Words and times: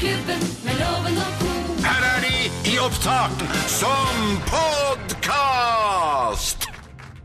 Morgenklubben 0.00 0.40
med 0.64 0.78
loven 0.80 1.16
og 1.20 1.32
ko. 1.36 1.48
Her 1.84 2.04
er 2.08 2.22
de 2.24 2.36
i 2.70 2.78
opptak 2.80 3.42
som 3.68 4.20
podkast! 4.48 6.64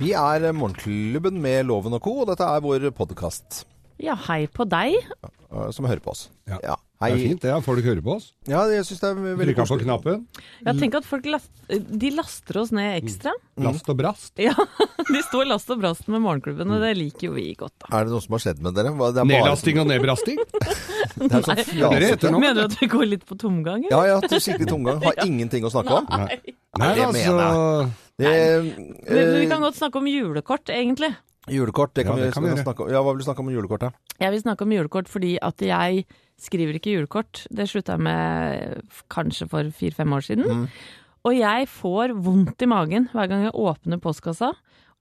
Vi 0.01 0.09
er 0.11 0.43
Morgenklubben 0.51 1.39
med 1.39 1.69
Loven 1.69 1.95
og 1.95 2.03
Co., 2.03 2.17
og 2.25 2.27
dette 2.27 2.43
er 2.43 2.59
vår 2.65 2.89
podkast 2.97 3.61
Ja, 4.03 4.17
hei 4.27 4.41
på 4.51 4.67
deg. 4.67 4.97
som 5.71 5.87
hører 5.87 6.03
på 6.03 6.11
oss. 6.11 6.25
Ja. 6.51 6.75
Hei. 7.03 7.09
Det 7.11 7.15
er 7.19 7.27
fint 7.27 7.41
det, 7.43 7.49
ja. 7.51 7.55
folk 7.59 7.83
hører 7.83 7.99
på 8.05 8.13
oss. 8.15 8.29
Ja, 8.47 8.61
jeg 8.71 8.85
synes 8.87 9.01
det 9.01 9.07
er 9.09 9.17
veldig 9.19 9.45
Trykker 9.49 9.67
på 9.67 9.77
knappen. 9.81 10.21
Jeg 10.63 10.77
tenker 10.79 11.01
at 11.01 11.07
folk 11.09 11.25
last, 11.27 11.49
de 11.67 12.11
laster 12.15 12.59
oss 12.61 12.71
ned 12.71 13.01
ekstra. 13.01 13.33
Last 13.65 13.89
og 13.91 13.97
brast. 13.99 14.31
Ja, 14.39 14.53
De 15.11 15.21
står 15.27 15.49
last 15.49 15.69
og 15.75 15.81
brast 15.83 16.07
med 16.07 16.23
Morgenklubben, 16.23 16.71
og 16.71 16.79
det 16.85 16.93
liker 16.95 17.27
jo 17.27 17.33
vi 17.35 17.49
godt. 17.59 17.73
da. 17.83 17.91
Er 17.99 18.07
det 18.07 18.15
noe 18.15 18.23
som 18.23 18.37
har 18.37 18.43
skjedd 18.45 18.63
med 18.63 18.77
dere? 18.79 18.93
Det 18.95 19.11
er 19.11 19.11
bare- 19.11 19.27
Nedlasting 19.33 19.81
og 19.83 19.89
nedbrasting. 19.91 20.39
Det 21.15 21.29
er 21.29 21.43
sånn 21.45 21.59
Det 21.59 21.67
det 21.67 21.75
fjasete. 21.75 22.31
nå. 22.31 22.39
Mener 22.41 22.57
du 22.61 22.63
at 22.69 22.79
vi 22.79 22.87
går 22.95 23.05
litt 23.11 23.27
på 23.27 23.37
tomgang? 23.43 23.83
eller? 23.85 23.91
Ja, 23.91 24.15
ja, 24.15 24.23
til 24.23 24.41
skikkelig 24.43 24.71
tomgang. 24.71 25.03
Har 25.03 25.19
ingenting 25.27 25.67
å 25.67 25.71
snakke 25.75 25.99
om. 25.99 26.07
Nei, 26.15 26.39
det 26.95 27.05
altså 27.05 27.91
Det, 28.19 28.31
Men 28.31 28.67
men 29.11 29.31
vi 29.35 29.43
eh, 29.43 29.49
kan 29.51 29.63
godt 29.63 29.77
snakke 29.79 29.99
om 29.99 30.07
julekort, 30.07 30.71
egentlig. 30.71 31.11
Julekort, 31.51 31.93
det 31.93 32.07
kan 32.07 32.17
Ja, 32.17 32.25
vi, 32.25 32.31
kan 32.33 32.43
vi 32.47 32.55
snakke 32.63 32.87
om. 32.87 32.89
Ja, 32.89 33.03
hva 33.05 33.11
vil 33.13 33.21
du 33.21 33.27
snakke 33.27 33.43
om 33.43 33.51
julekort, 33.53 33.83
da? 33.83 33.91
Jeg 34.23 34.31
vil 34.33 34.41
snakke 34.41 34.65
om 34.65 34.71
julekort 34.73 35.11
fordi 35.11 35.35
at 35.43 35.61
jeg 35.61 36.05
skriver 36.41 36.77
ikke 36.77 36.93
julekort. 36.97 37.45
Det 37.53 37.67
slutta 37.69 37.95
jeg 37.95 38.05
med 38.07 38.91
kanskje 39.13 39.47
for 39.51 39.71
fire-fem 39.75 40.13
år 40.17 40.27
siden. 40.27 40.45
Mm. 40.45 40.67
Og 41.25 41.33
jeg 41.37 41.67
får 41.71 42.13
vondt 42.21 42.61
i 42.61 42.69
magen 42.69 43.09
hver 43.13 43.31
gang 43.31 43.47
jeg 43.47 43.57
åpner 43.57 44.01
postkassa 44.03 44.51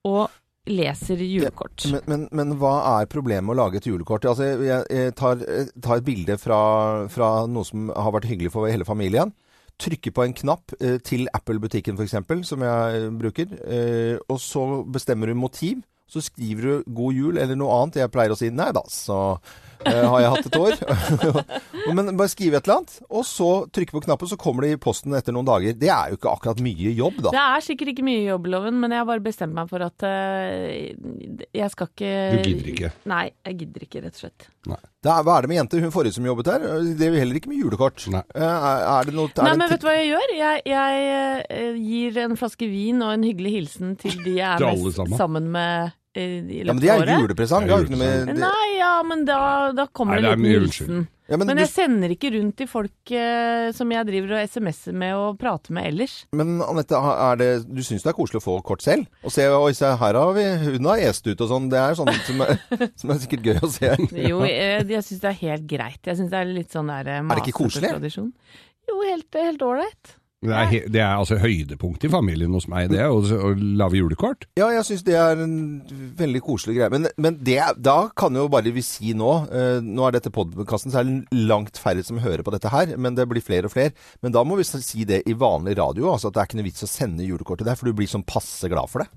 og 0.08 0.32
leser 0.64 1.20
julekort. 1.20 1.84
Men, 1.92 2.04
men, 2.08 2.26
men 2.32 2.54
hva 2.60 2.74
er 2.96 3.10
problemet 3.12 3.44
med 3.44 3.56
å 3.56 3.60
lage 3.64 3.80
et 3.80 3.88
julekort? 3.88 4.24
Altså, 4.30 4.54
jeg, 4.64 4.84
jeg 4.88 5.14
tar, 5.18 5.42
tar 5.84 6.00
et 6.00 6.06
bilde 6.06 6.38
fra, 6.40 6.60
fra 7.12 7.32
noe 7.50 7.68
som 7.68 7.90
har 7.92 8.14
vært 8.16 8.30
hyggelig 8.30 8.54
for 8.54 8.70
hele 8.70 8.88
familien. 8.88 9.34
Trykker 9.80 10.14
på 10.14 10.24
en 10.24 10.36
knapp 10.38 10.72
eh, 10.78 10.96
til 11.04 11.26
Apple-butikken 11.34 11.98
f.eks., 11.98 12.16
som 12.48 12.64
jeg 12.64 13.02
eh, 13.02 13.10
bruker. 13.20 13.52
Eh, 13.66 14.16
og 14.30 14.40
så 14.40 14.64
bestemmer 14.88 15.28
du 15.28 15.36
motiv. 15.36 15.82
Så 16.08 16.20
skriver 16.20 16.62
du 16.62 16.92
'god 16.94 17.16
jul' 17.16 17.38
eller 17.40 17.56
noe 17.56 17.74
annet. 17.80 18.02
Jeg 18.04 18.12
pleier 18.12 18.32
å 18.32 18.38
si 18.38 18.50
'nei 18.52 18.70
da, 18.76 18.84
så 18.92 19.18
eh, 19.34 19.73
har 19.84 20.20
jeg 20.20 20.30
hatt 20.34 20.46
et 20.48 20.58
år'. 20.58 21.44
Men 21.94 22.16
bare 22.16 22.32
skrive 22.32 22.58
et 22.58 22.68
eller 22.68 22.80
annet, 22.80 22.96
og 23.10 23.24
så 23.28 23.50
trykke 23.74 23.96
på 23.96 24.04
knappen, 24.06 24.30
så 24.30 24.38
kommer 24.40 24.64
det 24.64 24.72
i 24.74 24.80
posten 24.80 25.14
etter 25.16 25.34
noen 25.36 25.48
dager. 25.48 25.76
Det 25.76 25.90
er 25.92 26.12
jo 26.12 26.18
ikke 26.18 26.32
akkurat 26.32 26.62
mye 26.64 26.94
jobb, 26.96 27.20
da. 27.26 27.34
Det 27.34 27.42
er 27.44 27.66
sikkert 27.66 27.92
ikke 27.92 28.06
mye 28.06 28.24
jobb, 28.24 28.48
Loven, 28.54 28.80
men 28.80 28.94
jeg 28.94 29.02
har 29.02 29.08
bare 29.08 29.24
bestemt 29.24 29.56
meg 29.56 29.68
for 29.70 29.84
at 29.84 30.06
uh, 30.06 31.44
jeg 31.54 31.70
skal 31.74 31.90
ikke 31.92 32.12
Du 32.38 32.48
gidder 32.48 32.72
ikke. 32.74 32.92
Nei, 33.10 33.24
jeg 33.44 33.58
gidder 33.64 33.86
ikke, 33.88 34.04
rett 34.06 34.18
og 34.18 34.24
slett. 34.24 34.48
Det 35.04 35.12
er, 35.12 35.24
hva 35.26 35.36
er 35.36 35.44
det 35.44 35.50
med 35.52 35.58
jenter? 35.58 35.82
Hun 35.84 35.92
forrige 35.92 36.16
som 36.16 36.24
jobbet 36.24 36.48
her, 36.48 36.62
det 36.96 37.04
er 37.04 37.12
jo 37.12 37.20
heller 37.20 37.40
ikke 37.40 37.50
med 37.52 37.60
julekort. 37.60 38.06
Nei. 38.14 38.22
Eh, 38.34 38.44
Er, 38.54 38.84
er 38.94 39.08
det 39.08 39.14
noe 39.16 39.28
er 39.28 39.42
Nei, 39.42 39.50
det 39.52 39.60
men 39.60 39.72
vet 39.72 39.82
du 39.82 39.88
hva 39.88 39.96
jeg 39.98 40.08
gjør? 40.12 40.32
Jeg, 40.38 40.62
jeg 40.70 41.02
eh, 41.50 41.82
gir 41.82 42.22
en 42.24 42.38
flaske 42.40 42.68
vin 42.70 43.02
og 43.04 43.12
en 43.16 43.26
hyggelig 43.26 43.52
hilsen 43.58 43.96
til 44.00 44.16
de 44.24 44.38
jeg 44.38 44.48
er 44.48 44.64
mest 44.64 45.18
sammen. 45.18 45.92
Sammen 46.14 46.68
løpet 46.68 46.68
av 46.68 46.68
året. 46.68 46.68
Ja, 46.68 46.74
men 46.74 46.84
det 46.84 47.16
er 47.16 47.24
julepresang. 47.24 47.66
Det 47.66 47.74
er 47.74 47.90
noe 47.90 48.00
med 48.00 48.30
det. 48.30 48.38
Nei, 48.38 48.68
ja, 48.78 48.94
men 49.06 49.26
da, 49.28 49.40
da 49.76 49.86
kommer 49.90 50.20
Nei, 50.20 50.22
det 50.22 50.32
en 50.32 50.46
liten 50.46 50.64
hilsen. 50.64 51.04
Ja, 51.24 51.38
men, 51.40 51.48
Men 51.48 51.56
du, 51.56 51.62
jeg 51.62 51.70
sender 51.72 52.12
ikke 52.12 52.30
rundt 52.34 52.58
til 52.60 52.68
folk 52.68 53.12
eh, 53.16 53.70
som 53.72 53.92
jeg 53.94 54.04
driver 54.10 54.34
og 54.36 54.50
SMS-er 54.50 54.96
med 55.00 55.14
og 55.16 55.38
prater 55.40 55.72
med 55.72 55.86
ellers. 55.88 56.16
men 56.36 56.58
Anette, 56.60 56.98
det, 57.40 57.46
du 57.64 57.80
syns 57.80 58.04
det 58.04 58.10
er 58.12 58.16
koselig 58.18 58.42
å 58.42 58.44
få 58.44 58.58
kort 58.66 58.84
selv? 58.84 59.06
Og 59.24 59.32
se, 59.32 59.46
oi, 59.48 59.70
se 59.72 59.88
her 60.02 60.18
har 60.20 60.34
vi 60.36 60.44
Hun 60.66 60.90
har 60.90 61.00
est 61.00 61.24
ut 61.24 61.40
og 61.46 61.48
sånn. 61.48 61.70
Det 61.72 61.80
er 61.80 61.96
sånn 61.96 62.12
som 62.28 62.44
som 63.00 63.14
er 63.14 63.22
sikkert 63.22 63.48
gøy 63.48 63.62
å 63.64 63.72
se. 63.72 63.94
Jo, 64.20 64.42
jeg, 64.44 64.84
jeg 64.92 65.06
syns 65.08 65.24
det 65.24 65.30
er 65.32 65.40
helt 65.40 65.66
greit. 65.70 66.02
Jeg 66.04 66.20
syns 66.20 66.34
det 66.34 66.42
er 66.42 66.52
litt 66.60 66.76
sånn 66.76 66.92
der 66.92 67.08
Er 67.16 67.24
det 67.32 67.40
ikke 67.46 67.56
koselig? 67.62 67.94
tradisjon. 67.96 68.28
Jo, 68.84 69.00
helt 69.08 69.40
helt 69.40 69.64
ålreit. 69.64 70.16
Det 70.44 70.54
er, 70.54 70.88
det 70.92 71.00
er 71.00 71.14
altså 71.16 71.38
høydepunktet 71.40 72.06
i 72.08 72.12
familien 72.12 72.52
hos 72.52 72.66
meg, 72.70 72.90
det, 72.92 73.00
å, 73.08 73.18
å 73.20 73.52
lage 73.56 73.96
julekort. 73.98 74.44
Ja, 74.60 74.68
jeg 74.74 74.84
syns 74.88 75.04
det 75.06 75.16
er 75.16 75.40
en 75.40 75.54
veldig 76.18 76.42
koselig 76.44 76.76
greie. 76.78 76.90
Men, 76.92 77.08
men 77.16 77.38
det, 77.46 77.58
da 77.80 77.96
kan 78.16 78.36
jo 78.36 78.46
bare 78.52 78.72
vi 78.74 78.84
si 78.84 79.14
nå 79.16 79.32
eh, 79.48 79.78
Nå 79.84 80.04
er 80.08 80.16
dette 80.18 80.32
podkasten, 80.34 80.92
så 80.92 81.00
er 81.00 81.08
det 81.08 81.44
langt 81.48 81.80
færre 81.80 82.04
som 82.06 82.20
hører 82.22 82.44
på 82.46 82.52
dette 82.54 82.72
her. 82.72 82.94
Men 83.00 83.16
det 83.18 83.26
blir 83.30 83.44
flere 83.44 83.70
og 83.70 83.74
flere. 83.74 83.94
Men 84.24 84.34
da 84.36 84.44
må 84.44 84.58
vi 84.60 84.66
si 84.68 85.06
det 85.08 85.22
i 85.30 85.36
vanlig 85.38 85.78
radio. 85.80 86.10
Altså 86.12 86.28
at 86.30 86.36
det 86.36 86.42
er 86.44 86.50
ikke 86.50 86.60
noe 86.60 86.68
vits 86.68 86.86
å 86.86 86.90
sende 86.90 87.26
julekort 87.26 87.62
til 87.62 87.68
deg, 87.70 87.78
for 87.80 87.88
du 87.90 87.96
blir 87.96 88.10
sånn 88.10 88.26
passe 88.28 88.68
glad 88.72 88.90
for 88.92 89.04
det. 89.04 89.10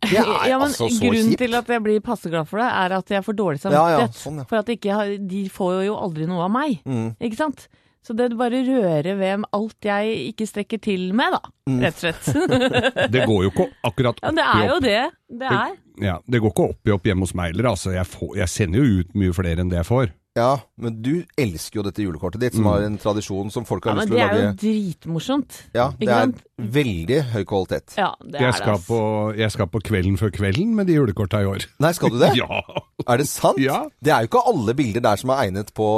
Det 0.00 0.16
er 0.16 0.28
ja, 0.48 0.56
men 0.56 0.70
altså 0.70 0.86
så 0.88 1.00
Grunnen 1.02 1.32
kjipt. 1.34 1.42
til 1.42 1.56
at 1.58 1.68
jeg 1.68 1.82
blir 1.84 1.98
passe 2.00 2.30
glad 2.32 2.46
for 2.48 2.62
det, 2.62 2.68
er 2.72 2.94
at 2.96 3.10
jeg 3.12 3.24
får 3.26 3.36
dårlig 3.36 3.60
Ja, 3.66 3.82
ja, 3.98 4.04
sånn, 4.16 4.38
ja. 4.40 4.46
For 4.48 4.62
at 4.62 4.70
ikke, 4.72 4.94
har- 4.96 5.10
de 5.18 5.42
får 5.52 5.82
jo 5.90 5.96
aldri 5.98 6.28
noe 6.30 6.46
av 6.46 6.52
meg. 6.54 6.78
Mm. 6.88 7.10
Ikke 7.20 7.36
sant? 7.36 7.66
Så 8.06 8.14
det 8.16 8.30
bare 8.38 8.62
rører 8.64 9.16
ved 9.18 9.44
alt 9.52 9.84
jeg 9.84 10.12
ikke 10.30 10.46
strekker 10.48 10.80
til 10.80 11.10
med, 11.16 11.34
da. 11.36 11.40
Mm. 11.68 11.80
Rett 11.84 11.98
og 11.98 12.04
slett. 12.06 12.30
Det 13.14 13.26
går 13.28 13.42
jo 13.44 13.50
ikke 13.52 13.66
akkurat 13.86 14.22
ja, 14.22 14.30
det 14.32 14.46
opp 14.46 14.56
i 14.56 14.62
er 14.62 14.70
jo 14.70 14.78
det. 14.84 15.02
Det 15.42 15.50
er. 15.56 15.74
Ja, 16.00 16.14
det 16.24 16.40
går 16.40 16.54
ikke 16.54 16.68
opp 16.72 16.88
i 16.88 16.94
opp 16.94 17.10
hjemme 17.10 17.26
hos 17.28 17.34
meg 17.36 17.52
heller. 17.52 17.68
Altså, 17.74 17.92
jeg, 17.92 18.08
får, 18.08 18.32
jeg 18.40 18.52
sender 18.54 18.80
jo 18.80 19.02
ut 19.02 19.12
mye 19.20 19.36
flere 19.36 19.60
enn 19.60 19.72
det 19.72 19.82
jeg 19.82 19.88
får. 19.90 20.14
Ja, 20.38 20.60
men 20.78 21.00
du 21.02 21.24
elsker 21.36 21.80
jo 21.80 21.82
dette 21.82 22.04
julekortet 22.04 22.38
ditt, 22.40 22.54
som 22.54 22.62
Mm. 22.62 22.70
har 22.70 22.82
en 22.86 22.98
tradisjon 23.02 23.50
som 23.50 23.64
folk 23.66 23.84
har 23.84 23.96
ja, 23.96 23.98
lyst 23.98 24.08
til 24.08 24.14
å 24.14 24.20
lage. 24.20 24.30
Men 24.30 24.36
det 24.36 24.44
er 24.44 24.52
jo 24.52 24.92
dritmorsomt. 24.94 25.56
Ja, 25.74 25.86
det 25.98 26.08
er 26.08 26.32
veldig 26.60 27.18
høy 27.32 27.44
kvalitet. 27.50 27.96
Ja, 27.98 28.12
det 28.22 28.36
er 28.38 28.44
Jeg 28.46 28.52
det. 28.52 28.60
skal, 28.60 28.78
på, 28.86 29.00
jeg 29.36 29.50
skal 29.50 29.66
på 29.66 29.80
Kvelden 29.82 30.16
før 30.20 30.30
kvelden 30.30 30.74
med 30.78 30.86
de 30.86 30.94
julekorta 30.94 31.42
i 31.42 31.46
år. 31.50 31.66
Nei, 31.80 31.92
skal 31.92 32.10
du 32.14 32.18
det? 32.22 32.30
Ja! 32.38 32.62
Er 33.08 33.16
det 33.18 33.26
sant? 33.26 33.58
Ja. 33.58 33.88
Det 34.00 34.12
er 34.12 34.20
jo 34.22 34.28
ikke 34.30 34.46
alle 34.46 34.74
bilder 34.78 35.00
der 35.00 35.16
som 35.16 35.30
er 35.34 35.46
egnet 35.48 35.72
på 35.74 35.88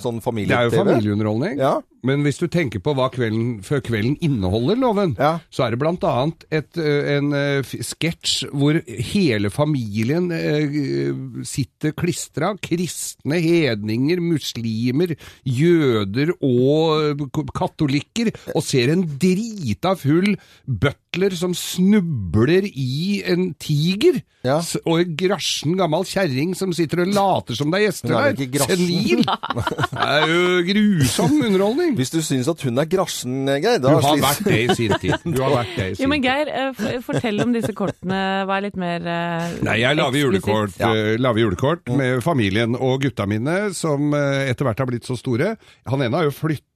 sånn 0.00 0.20
Det 0.22 0.50
er 0.50 0.70
jo 0.70 0.70
familie-TV. 0.70 0.78
familieunderholdning. 0.78 1.58
Ja. 1.58 1.80
Men 2.02 2.24
hvis 2.26 2.40
du 2.42 2.48
tenker 2.50 2.80
på 2.82 2.94
hva 2.98 3.06
Kvelden 3.14 3.60
før 3.62 3.82
kvelden 3.86 4.16
inneholder, 4.24 4.78
Loven, 4.80 5.12
Ja. 5.20 5.36
så 5.54 5.66
er 5.66 5.70
det 5.70 5.78
blant 5.78 6.02
annet 6.02 6.42
en 6.50 7.28
uh, 7.30 7.62
sketsj 7.62 8.48
hvor 8.50 8.80
hele 8.88 9.50
familien 9.54 10.26
uh, 10.34 11.44
sitter 11.46 11.94
klistra. 11.94 12.52
Kristne, 12.62 13.38
hedninger, 13.42 14.18
muslimer, 14.22 15.14
jøder 15.46 16.34
og 16.42 17.22
katolikker, 17.54 18.32
og 18.56 18.66
ser 18.66 18.92
en 18.96 19.06
drita 19.22 19.94
full 20.00 20.34
butler 20.66 21.36
som 21.38 21.54
snubler 21.54 22.66
i 22.66 23.22
en 23.30 23.52
tiger. 23.62 24.18
Ja. 24.42 24.56
Og 24.82 25.04
en 25.04 25.14
grasjen 25.18 25.76
gammel 25.78 26.02
kjerring 26.08 26.56
som 26.58 26.72
sitter 26.74 27.04
og 27.04 27.12
later 27.14 27.54
som 27.54 27.70
det 27.70 27.78
er 27.78 27.86
gjester 27.86 28.16
er 28.18 28.34
der. 28.34 28.66
Senil. 28.66 29.22
Det 29.92 30.02
er 30.02 30.26
jo 30.32 30.62
grusom 30.66 31.36
underholdning. 31.46 31.91
Hvis 31.98 32.10
du 32.14 32.18
syns 32.24 32.48
at 32.48 32.62
hun 32.66 32.78
er 32.82 32.88
grasjen, 32.90 33.36
Geir, 33.46 33.78
da 33.82 33.92
Du 33.92 33.94
har 33.94 34.02
slis. 34.16 34.24
vært 34.24 34.48
det 34.48 34.58
i 34.62 34.76
sin 34.78 34.94
tid. 35.02 35.14
Du 35.36 35.42
har 35.42 35.50
vært 35.58 35.74
det 35.76 35.86
i 35.86 35.90
Jo, 35.90 36.00
sin 36.02 36.08
men 36.12 36.22
tid. 36.22 36.30
Geir, 36.30 36.52
eh, 36.92 36.98
fortell 37.04 37.40
om 37.44 37.52
disse 37.54 37.72
kortene. 37.76 38.20
Vær 38.48 38.62
litt 38.66 38.76
mer 38.80 39.06
eh, 39.06 39.54
Nei, 39.66 39.78
jeg 39.82 39.98
lager 40.00 40.18
julekort, 40.24 40.72
eksplisitt. 40.74 41.14
eh, 41.14 41.20
lager 41.22 41.44
julekort 41.46 41.94
med 41.98 42.20
familien 42.24 42.76
og 42.78 43.00
gutta 43.06 43.26
mine, 43.30 43.56
som 43.76 44.12
eh, 44.16 44.50
etter 44.52 44.64
hvert 44.68 44.82
har 44.84 44.90
blitt 44.92 45.08
så 45.08 45.16
store. 45.20 45.54
Han 45.92 46.02
ene 46.04 46.16
har 46.20 46.28
jo 46.28 46.34
flytta 46.36 46.68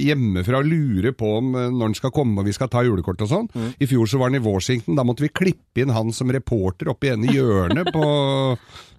hjemmefra 0.00 0.62
og 0.62 0.68
lurer 0.70 1.12
på 1.12 1.28
om 1.42 1.50
når 1.52 1.82
han 1.90 1.94
skal 1.98 2.12
komme 2.16 2.40
og 2.40 2.46
vi 2.48 2.54
skal 2.56 2.70
ta 2.72 2.80
julekort 2.86 3.20
og 3.26 3.28
sånn. 3.28 3.48
Mm. 3.52 3.66
I 3.84 3.88
fjor 3.90 4.08
så 4.08 4.16
var 4.20 4.30
han 4.30 4.38
i 4.38 4.44
Washington, 4.46 4.96
da 4.96 5.04
måtte 5.04 5.26
vi 5.26 5.28
klippe 5.28 5.82
inn 5.84 5.92
han 5.92 6.08
som 6.16 6.30
reporter 6.32 6.88
oppi 6.94 7.10
ene 7.12 7.28
hjørnet 7.36 7.90
på, 7.92 8.06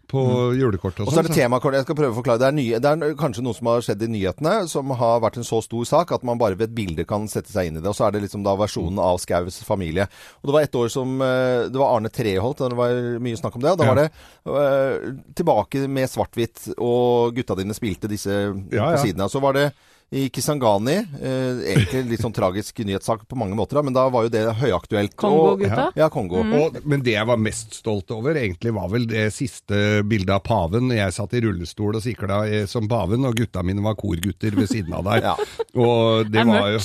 på 0.09 0.24
mm. 0.25 0.36
Mm. 0.59 0.75
Og 0.80 0.92
så 0.97 1.03
er 1.06 1.14
sånn. 1.14 1.28
det 1.30 1.36
temakort. 1.38 1.78
Jeg 1.78 1.86
skal 1.86 1.97
prøve 2.00 2.14
å 2.14 2.18
forklare. 2.18 2.42
Det 2.42 2.47
er, 2.50 2.56
nye, 2.58 2.80
det 2.81 2.92
er 2.92 3.16
kanskje 3.20 3.44
noe 3.46 3.58
som 3.58 3.70
har 3.72 3.84
skjedd 3.86 4.06
i 4.06 4.09
nyhetene, 4.16 4.53
som 4.72 4.94
har 5.00 5.22
vært 5.24 5.40
en 5.42 5.47
så 5.47 5.62
stor 5.66 5.86
sak 5.88 6.14
at 6.18 6.25
man 6.28 6.40
bare 6.42 6.58
ved 6.59 6.70
et 6.70 6.75
bilde 6.78 7.06
kan 7.09 7.28
sette 7.31 7.53
seg 7.53 7.70
inn 7.70 7.80
i 7.80 7.84
det. 7.84 7.90
Og 7.92 7.97
så 7.97 8.08
er 8.08 8.16
det 8.16 8.24
liksom 8.25 8.44
da 8.46 8.56
versjonen 8.59 9.00
av 9.03 9.20
Skaus 9.24 9.62
familie. 9.68 10.08
Og 10.42 10.50
det 10.50 10.56
var 10.58 10.68
et 10.68 10.80
år 10.81 10.90
som 10.94 11.16
eh, 11.25 11.68
Det 11.70 11.80
var 11.80 11.96
Arne 11.97 12.12
Treholt, 12.14 12.64
det 12.66 12.80
var 12.80 12.96
mye 13.24 13.40
snakk 13.40 13.59
om 13.59 13.66
det. 13.66 13.75
Og 13.75 13.81
da 13.81 13.88
Ja. 13.88 13.94
var 13.94 14.02
det 14.02 14.09
uh, 14.50 15.14
tilbake 15.36 15.86
med 15.88 16.09
svart-hvitt, 16.09 16.74
og 16.78 17.36
gutta 17.38 17.56
dine 17.59 17.76
spilte 17.78 18.09
disse 18.12 18.34
Ja, 18.74 18.91
på 18.94 19.05
siden 19.05 19.22
av. 19.26 19.29
Så 19.32 19.41
var 19.44 19.53
det 19.58 19.70
i 20.09 20.29
Kisangani. 20.34 20.96
Eh, 21.22 21.59
egentlig 21.73 22.02
litt 22.09 22.23
sånn 22.23 22.34
tragisk 22.34 22.79
nyhetssak 22.82 23.28
på 23.29 23.38
mange 23.38 23.58
måter, 23.58 23.82
men 23.85 23.94
da 23.94 24.08
var 24.09 24.26
jo 24.26 24.32
det 24.34 24.41
høyaktuelt. 24.58 25.14
Kongo-gutta? 25.20 25.90
Ja, 26.00 26.08
Kongo. 26.14 26.41
Og, 26.41 26.79
men 26.90 27.03
det 27.06 27.14
jeg 27.14 27.29
var 27.29 27.41
mest 27.41 27.78
stolt 27.78 28.09
over, 28.16 28.38
egentlig 28.40 28.73
var 28.73 28.90
vel 28.90 29.06
det 29.09 29.28
siste 29.35 30.02
bildet 30.09 30.34
av 30.40 30.41
paven. 30.47 30.90
Jeg 30.96 31.14
satt 31.14 31.35
i 31.38 31.44
rullestol 31.46 32.00
og 32.00 32.06
sikla 32.06 32.41
eh, 32.50 32.66
som 32.70 32.90
paven, 32.90 33.28
og 33.29 33.38
gutta 33.38 33.64
mine 33.66 33.85
var 33.85 33.97
korgutter 34.00 34.58
ved 34.58 34.72
siden 34.72 34.96
av 34.97 35.06
der. 35.11 35.17
Ja. 35.29 35.35
Og 35.78 36.26
det 36.32 36.40
Det 36.40 36.46
var 36.47 36.70
jo. 36.72 36.79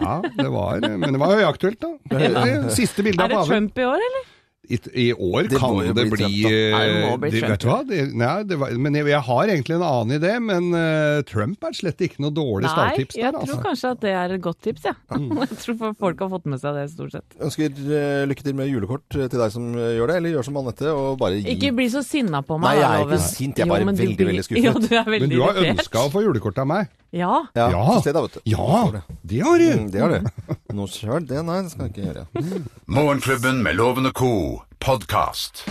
Ja, 0.00 0.14
det 0.24 0.46
var 0.50 0.80
Men 0.88 1.12
det 1.14 1.20
var 1.20 1.34
høyaktuelt, 1.36 1.78
da. 1.84 1.92
Det 2.10 2.74
siste 2.74 3.04
bildet 3.04 3.20
av 3.22 3.30
paven. 3.30 3.44
Er 3.44 3.44
det. 3.44 3.52
Trump 3.52 3.78
i 3.78 3.86
år, 3.86 4.06
eller? 4.08 4.26
I, 4.68 4.78
I 4.92 5.06
år 5.14 5.48
Det 5.48 5.60
kan 5.60 5.78
det 5.96 6.04
bli 6.12 6.42
eh, 6.44 6.74
Trump. 6.76 7.24
Vet 7.24 7.62
du 7.62 7.68
hva? 7.70 7.78
Det, 7.88 8.00
nei, 8.12 8.32
det 8.48 8.58
var, 8.60 8.74
men 8.76 8.98
jeg, 8.98 9.06
jeg 9.08 9.20
har 9.28 9.52
egentlig 9.54 9.76
en 9.78 9.84
annen 9.86 10.16
idé, 10.18 10.32
men 10.44 10.68
uh, 10.76 11.20
Trump 11.28 11.64
er 11.64 11.76
slett 11.78 12.04
ikke 12.04 12.20
noe 12.20 12.34
dårlig 12.36 12.68
starttips. 12.68 13.16
Nei, 13.16 13.22
jeg 13.22 13.32
der, 13.32 13.38
tror 13.38 13.54
altså. 13.54 13.64
kanskje 13.64 13.92
at 13.96 14.02
det 14.04 14.12
er 14.20 14.36
et 14.36 14.44
godt 14.44 14.60
tips, 14.66 14.84
ja. 14.90 14.94
Jeg 15.48 15.60
tror 15.62 15.94
folk 15.96 16.20
har 16.24 16.32
fått 16.34 16.48
med 16.52 16.60
seg 16.60 16.76
det, 16.76 16.84
stort 16.92 17.16
sett. 17.16 17.38
Ønsker 17.48 17.80
uh, 17.80 18.22
lykke 18.28 18.44
til 18.44 18.58
med 18.58 18.68
julekort 18.68 19.06
til 19.16 19.38
deg 19.40 19.54
som 19.54 19.72
gjør 19.72 20.12
det, 20.12 20.20
eller 20.20 20.36
gjør 20.36 20.48
som 20.50 20.60
Anette 20.60 20.92
og 20.92 21.18
bare 21.20 21.40
gi 21.40 21.56
Ikke 21.56 21.72
bli 21.78 21.88
så 21.92 22.04
sinna 22.04 22.44
på 22.44 22.60
meg. 22.60 22.68
Nei, 22.68 22.82
jeg 22.82 22.88
er 22.90 23.08
ikke 23.08 23.22
sint, 23.24 23.62
jeg 23.62 23.64
er 23.64 23.72
bare 23.72 23.84
jo, 23.88 23.92
veldig, 24.04 24.16
du, 24.20 24.24
veldig 24.32 24.46
skuffet. 24.50 24.68
Jo, 24.68 24.76
du 24.84 24.90
er 24.92 25.08
veldig 25.08 25.24
Men 25.24 25.34
du 25.34 25.44
har 25.46 25.62
ønska 25.64 26.04
å 26.04 26.12
få 26.12 26.26
julekort 26.26 26.60
av 26.60 26.68
meg. 26.68 26.92
Ja. 27.10 27.46
Ja, 27.54 27.70
Ja. 27.70 28.00
se 28.04 28.12
da, 28.12 28.20
vet 28.22 28.34
du. 28.34 28.40
Ja, 28.44 28.92
det 29.22 29.40
har 29.40 29.58
du! 29.58 29.72
Mm, 29.72 29.90
det 29.90 30.00
har 30.00 30.08
du. 30.08 30.26
Noe 30.76 30.88
sjøl? 30.92 31.24
Det, 31.26 31.40
nei, 31.44 31.62
det 31.64 31.72
skal 31.72 31.88
jeg 31.88 31.94
ikke 31.94 32.08
gjøre. 32.12 32.64
Morgenklubben 32.86 33.62
med 33.64 33.76
Lovende 33.80 34.12
co. 34.12 34.62
podkast. 34.78 35.64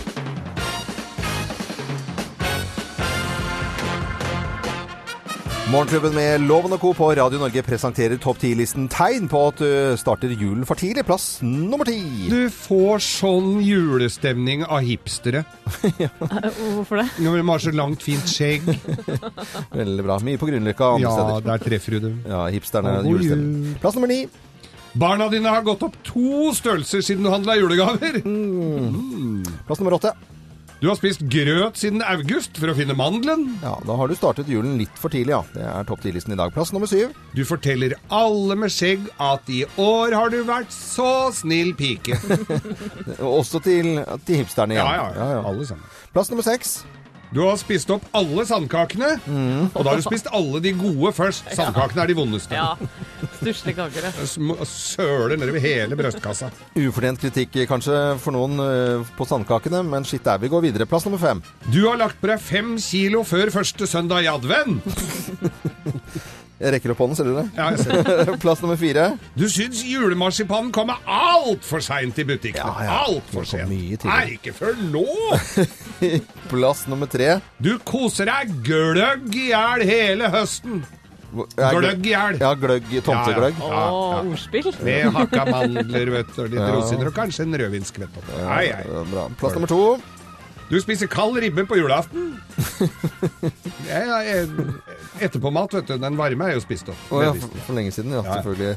Morgenklubben 5.68 6.14
med 6.16 6.40
Loven 6.48 6.72
og 6.72 6.80
Co. 6.80 6.90
på 6.96 7.10
Radio 7.18 7.36
Norge 7.42 7.60
presenterer 7.66 8.16
topp 8.22 8.38
10-listen 8.40 8.86
tegn 8.88 9.26
på 9.28 9.40
at 9.50 9.58
du 9.60 9.96
starter 10.00 10.30
julen 10.32 10.64
for 10.64 10.80
tidlig. 10.80 11.02
Plass 11.04 11.26
nummer 11.44 11.84
ti. 11.84 11.98
Du 12.30 12.46
får 12.54 13.02
sånn 13.04 13.58
julestemning 13.60 14.62
av 14.64 14.80
hipstere. 14.86 15.42
Hvorfor 16.72 17.02
det? 17.02 17.06
Når 17.20 17.36
de 17.42 17.44
har 17.50 17.64
så 17.66 17.74
langt, 17.76 18.00
fint 18.06 18.32
skjegg. 18.32 18.64
Veldig 19.82 20.06
bra. 20.08 20.16
Mye 20.24 20.40
på 20.40 20.48
Grünerløkka 20.48 20.88
og 20.88 21.02
andre 21.02 21.10
Ja, 21.10 21.16
steder. 21.18 21.46
der 21.50 21.64
treffer 21.66 21.98
du 21.98 22.06
dem. 22.06 22.16
Ja, 22.32 22.46
hipsterne 22.54 22.96
jul. 23.02 23.10
julestemning. 23.18 23.76
Plass 23.84 23.98
nummer 24.00 24.12
ni. 24.14 24.22
Barna 24.98 25.28
dine 25.28 25.52
har 25.52 25.66
gått 25.68 25.84
opp 25.84 26.00
to 26.06 26.48
størrelser 26.56 27.04
siden 27.04 27.28
du 27.28 27.34
handla 27.34 27.58
julegaver. 27.60 28.22
Plass 29.68 29.84
nummer 29.84 29.98
åtte. 30.00 30.16
Du 30.78 30.86
har 30.86 30.94
spist 30.94 31.24
grøt 31.26 31.80
siden 31.80 32.04
august 32.06 32.58
for 32.60 32.70
å 32.70 32.74
finne 32.78 32.94
mandelen. 32.94 33.48
Ja, 33.64 33.72
da 33.82 33.96
har 33.98 34.06
du 34.06 34.14
startet 34.14 34.50
julen 34.50 34.76
litt 34.78 34.94
for 35.00 35.10
tidlig, 35.10 35.32
ja. 35.34 35.40
Det 35.50 35.64
er 35.66 35.88
topp 35.88 36.04
10-listen 36.04 36.36
i 36.36 36.38
dag. 36.38 36.52
Plass 36.54 36.70
nummer 36.70 36.86
syv. 36.86 37.16
Du 37.34 37.42
forteller 37.48 37.96
alle 38.14 38.54
med 38.62 38.70
skjegg 38.70 39.08
at 39.18 39.50
i 39.50 39.64
år 39.82 40.14
har 40.14 40.30
du 40.30 40.38
vært 40.46 40.70
så 40.74 41.32
snill 41.34 41.72
pike. 41.78 42.14
Også 43.40 43.58
til, 43.64 43.98
til 44.22 44.44
hipsterne 44.44 44.76
igjen. 44.76 44.86
Ja, 44.86 45.10
ja, 45.18 45.28
ja. 45.40 45.42
Alle 45.50 45.66
sammen. 45.66 45.82
Plass 46.14 46.30
nummer 46.30 46.46
seks. 46.46 46.78
Du 47.34 47.42
har 47.44 47.58
spist 47.60 47.90
opp 47.92 48.06
alle 48.16 48.44
sandkakene, 48.48 49.10
og 49.74 49.82
da 49.84 49.90
har 49.90 50.00
du 50.00 50.04
spist 50.06 50.30
alle 50.32 50.62
de 50.64 50.72
gode 50.78 51.12
først. 51.16 51.50
Sandkakene 51.52 52.04
er 52.06 52.10
de 52.10 52.16
vondeste. 52.16 52.56
Ja. 52.56 52.72
Stusslige 53.38 53.76
kaker, 53.76 54.08
Søler 54.68 55.36
nedover 55.36 55.60
hele 55.62 55.98
brøstkassa. 55.98 56.48
Ufortjent 56.78 57.20
kritikk 57.22 57.58
kanskje 57.68 57.98
for 58.22 58.34
noen 58.36 58.56
øh, 58.64 59.04
på 59.18 59.26
sandkakene, 59.28 59.82
men 59.86 60.08
shit 60.08 60.24
der, 60.24 60.40
vi 60.40 60.50
går 60.52 60.64
videre. 60.70 60.88
Plass 60.88 61.04
nummer 61.08 61.20
fem. 61.20 61.42
Du 61.68 61.82
har 61.84 62.00
lagt 62.00 62.20
på 62.22 62.30
deg 62.32 62.40
fem 62.42 62.76
kilo 62.82 63.24
før 63.28 63.52
første 63.54 63.88
søndag 63.90 64.24
i 64.24 64.32
advent. 64.32 64.88
Jeg 66.58 66.72
rekker 66.74 66.90
opp 66.90 66.98
hånden, 67.04 67.14
ser 67.14 67.28
du 67.28 67.36
det? 67.36 67.44
Ja, 67.54 67.68
jeg 67.70 67.84
ser 67.84 68.02
det. 68.02 68.32
Plass 68.42 68.58
nummer 68.64 68.78
fire. 68.80 69.04
Du 69.38 69.44
syns 69.52 69.84
julemarsipanen 69.86 70.72
kommer 70.74 70.98
altfor 71.06 71.78
seint 71.86 72.18
i 72.18 72.24
butikkene. 72.26 72.72
Ja, 72.82 72.88
ja. 72.88 72.96
Altfor 73.06 73.46
sent. 73.46 73.70
Nei. 74.08 74.24
Ikke 74.34 74.50
før 74.56 74.74
nå! 74.90 75.04
Plass 76.50 76.86
nummer 76.90 77.06
tre. 77.10 77.36
Du 77.62 77.76
koser 77.86 78.26
deg 78.30 78.56
gløgg 78.66 79.30
i 79.38 79.50
hjel 79.52 79.86
hele 79.86 80.32
høsten. 80.34 80.82
Gløgg 81.30 82.06
i 82.08 82.14
hjel. 82.14 82.38
Ja, 82.40 82.50
gløgg. 82.58 82.90
Tomtegløgg. 83.06 83.58
Ja, 83.62 83.80
Å, 83.92 84.04
ja. 84.16 84.20
ordspill. 84.32 84.70
Med 84.82 85.10
hakka 85.14 85.44
mandler, 85.52 86.10
vet 86.14 86.30
du, 86.34 86.44
litt 86.48 86.58
Ja. 86.58 86.70
rosiner, 86.74 87.10
og 87.10 87.18
kanskje 87.20 87.44
en 87.46 87.58
rødvinskvett. 87.62 88.22
Ja, 88.34 89.26
Plass 89.38 89.54
nummer 89.58 89.70
to. 89.70 89.82
Du 90.68 90.76
spiser 90.84 91.08
kald 91.08 91.38
ribbe 91.40 91.64
på 91.66 91.76
julaften. 91.80 92.34
Ja, 93.88 94.00
ja, 94.04 94.46
Etterpåmat, 95.24 95.72
vet 95.74 95.86
du. 95.88 95.94
Den 96.02 96.16
varme 96.18 96.44
er 96.50 96.58
jo 96.58 96.60
spist 96.60 96.90
opp. 96.92 96.98
Å 97.14 97.22
ja, 97.24 97.30
for, 97.32 97.54
for 97.64 97.78
lenge 97.78 97.92
siden, 97.94 98.12
Ja, 98.12 98.20
ja. 98.20 98.34
selvfølgelig. 98.36 98.74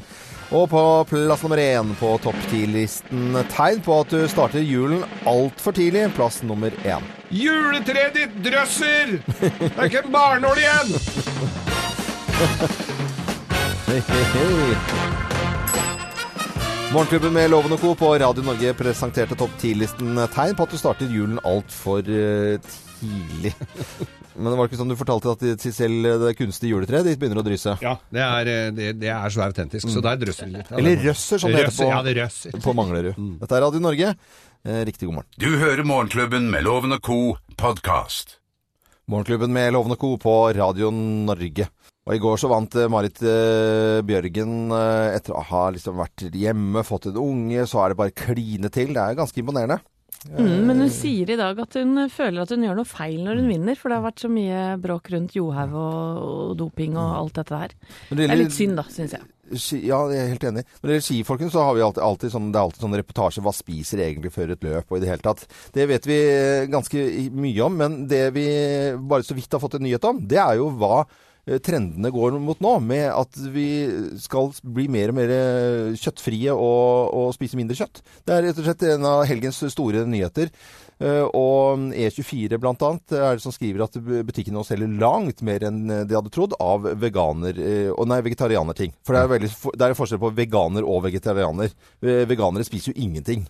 Og 0.56 0.64
på 0.72 0.80
plass 1.10 1.42
nummer 1.44 1.60
én 1.60 1.92
på 2.00 2.14
topp 2.24 2.38
ti-listen 2.48 3.36
tegn 3.52 3.82
på 3.84 3.98
at 4.02 4.12
du 4.12 4.24
starter 4.32 4.64
julen 4.64 5.04
altfor 5.28 5.76
tidlig. 5.76 6.06
Plass 6.16 6.40
nummer 6.48 6.72
én. 6.88 7.04
Juletreet 7.32 8.16
ditt 8.16 8.40
drøsser! 8.44 9.18
Det 9.42 9.72
er 9.76 9.88
ikke 9.90 10.04
en 10.06 10.12
barnål 10.16 10.62
igjen! 10.64 10.96
Hei, 13.92 13.98
hei, 14.08 14.24
hei. 14.32 15.31
Morgenklubben 16.92 17.32
med 17.32 17.48
Loven 17.48 17.72
og 17.72 17.80
Co. 17.80 17.94
på 17.96 18.08
Radio 18.20 18.42
Norge 18.44 18.74
presenterte 18.76 19.36
topp 19.38 19.52
10-listen 19.62 20.18
tegn 20.34 20.56
på 20.58 20.66
at 20.66 20.74
du 20.74 20.76
starter 20.76 21.08
julen 21.08 21.38
altfor 21.48 22.04
uh, 22.04 22.74
tidlig. 23.00 23.52
Men 24.36 24.50
det 24.50 24.58
var 24.58 24.68
ikke 24.68 24.76
sånn 24.80 24.92
du 24.92 24.96
fortalte 25.00 25.32
at 25.32 25.64
selv 25.72 26.10
det 26.20 26.34
kunstige 26.36 26.74
juletreet 26.74 27.08
ditt 27.08 27.20
begynner 27.20 27.40
å 27.40 27.46
drysse? 27.46 27.74
Ja, 27.84 27.94
det 28.12 28.22
er, 28.26 28.50
eh, 28.52 28.68
det, 28.76 28.90
det 29.00 29.10
er 29.12 29.32
så 29.32 29.42
autentisk, 29.44 29.88
så 29.92 30.04
der 30.04 30.20
drøsser 30.20 30.48
det 30.48 30.54
litt. 30.58 30.70
Ja, 30.72 30.78
Eller 30.80 31.02
røsser, 31.08 31.40
som 31.42 31.52
det 31.52 31.62
heter 31.62 31.76
på, 31.76 31.88
Ja, 31.90 31.98
det 32.04 32.14
på, 32.14 32.20
røsser. 32.20 32.60
på 32.64 32.74
Manglerud. 32.76 33.18
Dette 33.42 33.58
er 33.58 33.64
Radio 33.66 33.82
Norge. 33.84 34.14
Eh, 34.64 34.80
riktig 34.88 35.08
god 35.08 35.18
morgen. 35.18 35.28
Du 35.36 35.50
hører 35.60 35.84
Morgenklubben 35.88 36.48
med 36.52 36.64
Loven 36.68 36.96
og 36.96 37.04
co. 37.04 37.18
podkast. 37.60 38.38
Morgenklubben 39.12 39.52
med 39.52 39.72
Loven 39.76 39.96
og 39.96 40.00
Co. 40.00 40.14
på 40.20 40.36
Radio 40.56 40.92
Norge. 40.92 41.68
Og 42.02 42.16
i 42.16 42.22
går 42.22 42.40
så 42.40 42.50
vant 42.50 42.74
eh, 42.74 42.90
Marit 42.90 43.20
eh, 43.22 44.00
Bjørgen 44.06 44.74
eh, 44.74 45.14
etter 45.14 45.36
å 45.38 45.44
ha 45.52 45.68
liksom 45.74 46.00
vært 46.00 46.26
hjemme, 46.34 46.82
fått 46.86 47.12
en 47.12 47.20
unge, 47.22 47.66
så 47.70 47.84
er 47.84 47.92
det 47.92 48.00
bare 48.00 48.16
kline 48.24 48.70
til. 48.74 48.90
Det 48.96 49.02
er 49.04 49.18
ganske 49.20 49.38
imponerende. 49.38 49.78
Mm, 50.22 50.68
men 50.68 50.82
hun 50.84 50.90
sier 50.92 51.32
i 51.34 51.38
dag 51.38 51.58
at 51.58 51.74
hun 51.78 51.98
føler 52.12 52.44
at 52.44 52.52
hun 52.54 52.62
gjør 52.62 52.76
noe 52.78 52.86
feil 52.86 53.22
når 53.24 53.40
hun 53.40 53.48
vinner, 53.50 53.78
for 53.78 53.90
det 53.90 53.98
har 53.98 54.04
vært 54.04 54.22
så 54.22 54.30
mye 54.30 54.58
bråk 54.82 55.10
rundt 55.14 55.34
Johaug 55.34 55.72
og, 55.78 56.18
og 56.26 56.52
doping 56.60 56.98
og 56.98 57.16
alt 57.22 57.40
dette 57.40 57.62
her. 57.64 57.74
Det, 58.10 58.18
Det 58.20 58.28
er 58.28 58.38
litt 58.38 58.54
synd, 58.54 58.76
da, 58.78 58.86
syns 58.90 59.16
jeg. 59.18 59.24
Ja, 59.82 59.98
jeg 60.08 60.20
er 60.22 60.30
helt 60.32 60.46
enig. 60.48 60.62
Når 60.78 60.88
det 60.88 60.94
gjelder 60.94 61.08
skifolkene, 61.08 61.54
så 61.54 61.64
har 61.66 61.74
vi 61.76 61.82
alltid, 61.86 62.04
alltid 62.06 62.34
sånn, 62.34 62.52
det 62.54 62.58
er 62.60 62.68
alltid 62.68 62.86
sånn 62.86 62.98
reportasje 63.02 63.42
hva 63.46 63.54
spiser 63.54 64.04
egentlig 64.06 64.32
før 64.34 64.54
et 64.54 64.62
løp, 64.66 64.86
og 64.88 64.98
i 64.98 65.02
det 65.02 65.10
hele 65.10 65.26
tatt. 65.26 65.42
Det 65.74 65.88
vet 65.90 66.06
vi 66.08 66.20
ganske 66.72 67.04
mye 67.34 67.66
om, 67.66 67.82
men 67.82 67.98
det 68.10 68.24
vi 68.34 68.46
bare 68.98 69.26
så 69.26 69.36
vidt 69.38 69.54
har 69.54 69.62
fått 69.62 69.76
en 69.78 69.86
nyhet 69.86 70.06
om, 70.08 70.22
det 70.22 70.40
er 70.42 70.58
jo 70.62 70.70
hva 70.82 71.02
trendene 71.66 72.10
går 72.14 72.36
mot 72.38 72.60
nå, 72.62 72.76
med 72.86 73.08
at 73.10 73.38
vi 73.50 73.64
skal 74.22 74.52
bli 74.62 74.84
mer 74.92 75.10
og 75.10 75.16
mer 75.18 75.32
eh, 75.34 75.96
kjøttfrie 75.98 76.54
og, 76.54 77.10
og 77.18 77.32
spise 77.34 77.58
mindre 77.58 77.74
kjøtt. 77.78 77.98
Det 78.22 78.36
er 78.36 78.46
rett 78.46 78.60
og 78.62 78.68
slett 78.68 78.84
en 78.92 79.08
av 79.10 79.24
helgens 79.26 79.58
store 79.74 80.04
nyheter. 80.06 80.52
Eh, 81.02 81.24
Og 81.34 81.88
E24 81.98 82.60
blant 82.62 82.84
annet 82.86 83.16
er 83.18 83.34
det 83.40 83.42
som 83.42 83.54
skriver 83.54 83.82
at 83.88 83.98
butikkene 83.98 84.60
nå 84.60 84.62
selger 84.68 84.92
langt 85.02 85.42
mer 85.42 85.66
enn 85.66 85.82
de 85.90 86.14
hadde 86.14 86.30
trodd 86.30 86.54
av 86.62 86.86
veganer, 87.02 87.58
eh, 87.58 87.90
og 87.90 88.06
nei, 88.06 88.20
vegetarianerting. 88.22 88.94
For 89.02 89.18
det 89.18 89.24
er, 89.24 89.32
veldig, 89.34 89.50
det 89.74 89.88
er 89.88 89.98
forskjell 89.98 90.22
på 90.22 90.34
veganer 90.38 90.86
og 90.86 91.02
vegetarianer. 91.08 91.74
Eh, 92.06 92.22
Veganere 92.30 92.66
spiser 92.68 92.92
jo 92.94 93.02
ingenting. 93.02 93.48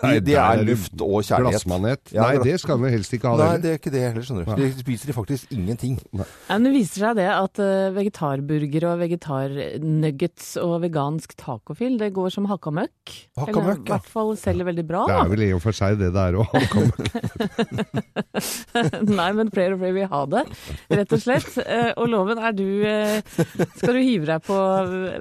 Nei, 0.00 0.14
det 0.24 0.36
er 0.40 0.62
luft 0.64 0.94
og 1.04 1.20
kjærlighet. 1.26 1.52
Glassmanet. 1.58 2.12
Ja, 2.14 2.24
Nei, 2.30 2.38
det 2.46 2.54
skal 2.62 2.78
vi 2.80 2.90
helst 2.94 3.12
ikke 3.16 3.28
ha. 3.28 3.36
Nei, 3.42 3.58
det 3.62 3.70
er 3.74 3.78
ikke 3.80 3.92
det 3.92 4.02
heller, 4.06 4.24
skjønner 4.26 4.48
du. 4.48 4.62
De 4.62 4.68
spiser 4.80 5.10
de 5.12 5.16
faktisk 5.16 5.52
ingenting. 5.54 5.98
Ja, 6.16 6.24
men 6.54 6.64
det 6.68 6.72
viser 6.78 7.04
seg 7.06 7.18
det 7.20 7.26
at 7.32 7.60
uh, 7.62 7.90
vegetarburger 7.96 8.86
og 8.88 9.02
vegetarnuggets 9.02 10.54
og 10.62 10.74
vegansk 10.86 11.36
tacofil, 11.40 11.98
det 12.00 12.12
går 12.16 12.32
som 12.34 12.48
hakka 12.50 12.72
møkk. 12.74 13.14
Hakka 13.38 13.50
Eller 13.52 13.68
møkk, 13.68 13.84
i 13.84 13.90
ja. 13.92 13.98
hvert 13.98 14.10
fall 14.14 14.32
selger 14.40 14.70
veldig 14.70 14.86
bra. 14.88 15.04
Det 15.10 15.18
er 15.18 15.32
vel 15.34 15.44
i 15.46 15.50
og 15.56 15.62
for 15.66 15.76
seg 15.76 16.00
det 16.00 16.10
det 16.16 16.24
er 16.24 16.40
òg. 16.40 16.48
Nei, 19.12 19.28
men 19.36 19.50
flere 19.52 19.76
og 19.76 19.82
flere 19.82 19.94
vil 19.96 20.08
ha 20.10 20.22
det, 20.32 20.42
rett 20.92 21.14
og 21.16 21.22
slett. 21.22 21.50
Eh, 21.62 21.90
Og 22.00 22.08
Loven, 22.10 22.38
er 22.42 22.54
du 22.56 22.64
eh, 22.86 23.20
Skal 23.76 23.96
du 23.96 24.00
hive 24.02 24.26
deg 24.28 24.42
på 24.46 24.56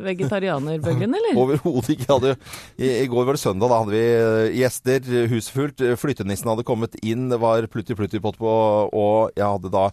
vegetarianerbølgen, 0.05 1.15
eller? 1.19 1.37
Overhodet 1.41 1.95
ikke. 1.95 2.35
I, 2.79 2.89
I 3.03 3.07
går 3.11 3.27
var 3.27 3.37
det 3.37 3.43
søndag, 3.43 3.71
da 3.71 3.79
hadde 3.81 3.95
vi 3.95 4.03
eh, 4.07 4.60
gjester, 4.63 5.01
husfullt. 5.01 5.31
huset 5.35 5.53
fullt. 5.57 5.81
eh, 5.91 5.95
Flyttenissen 6.01 6.49
hadde 6.51 6.63
kommet 6.67 6.95
inn, 7.03 7.29
det 7.31 7.39
var 7.41 7.67
plutti-plutti-pott 7.71 8.37
på, 8.41 8.55
og 8.93 9.31
jeg 9.37 9.45
hadde 9.47 9.71
da 9.73 9.89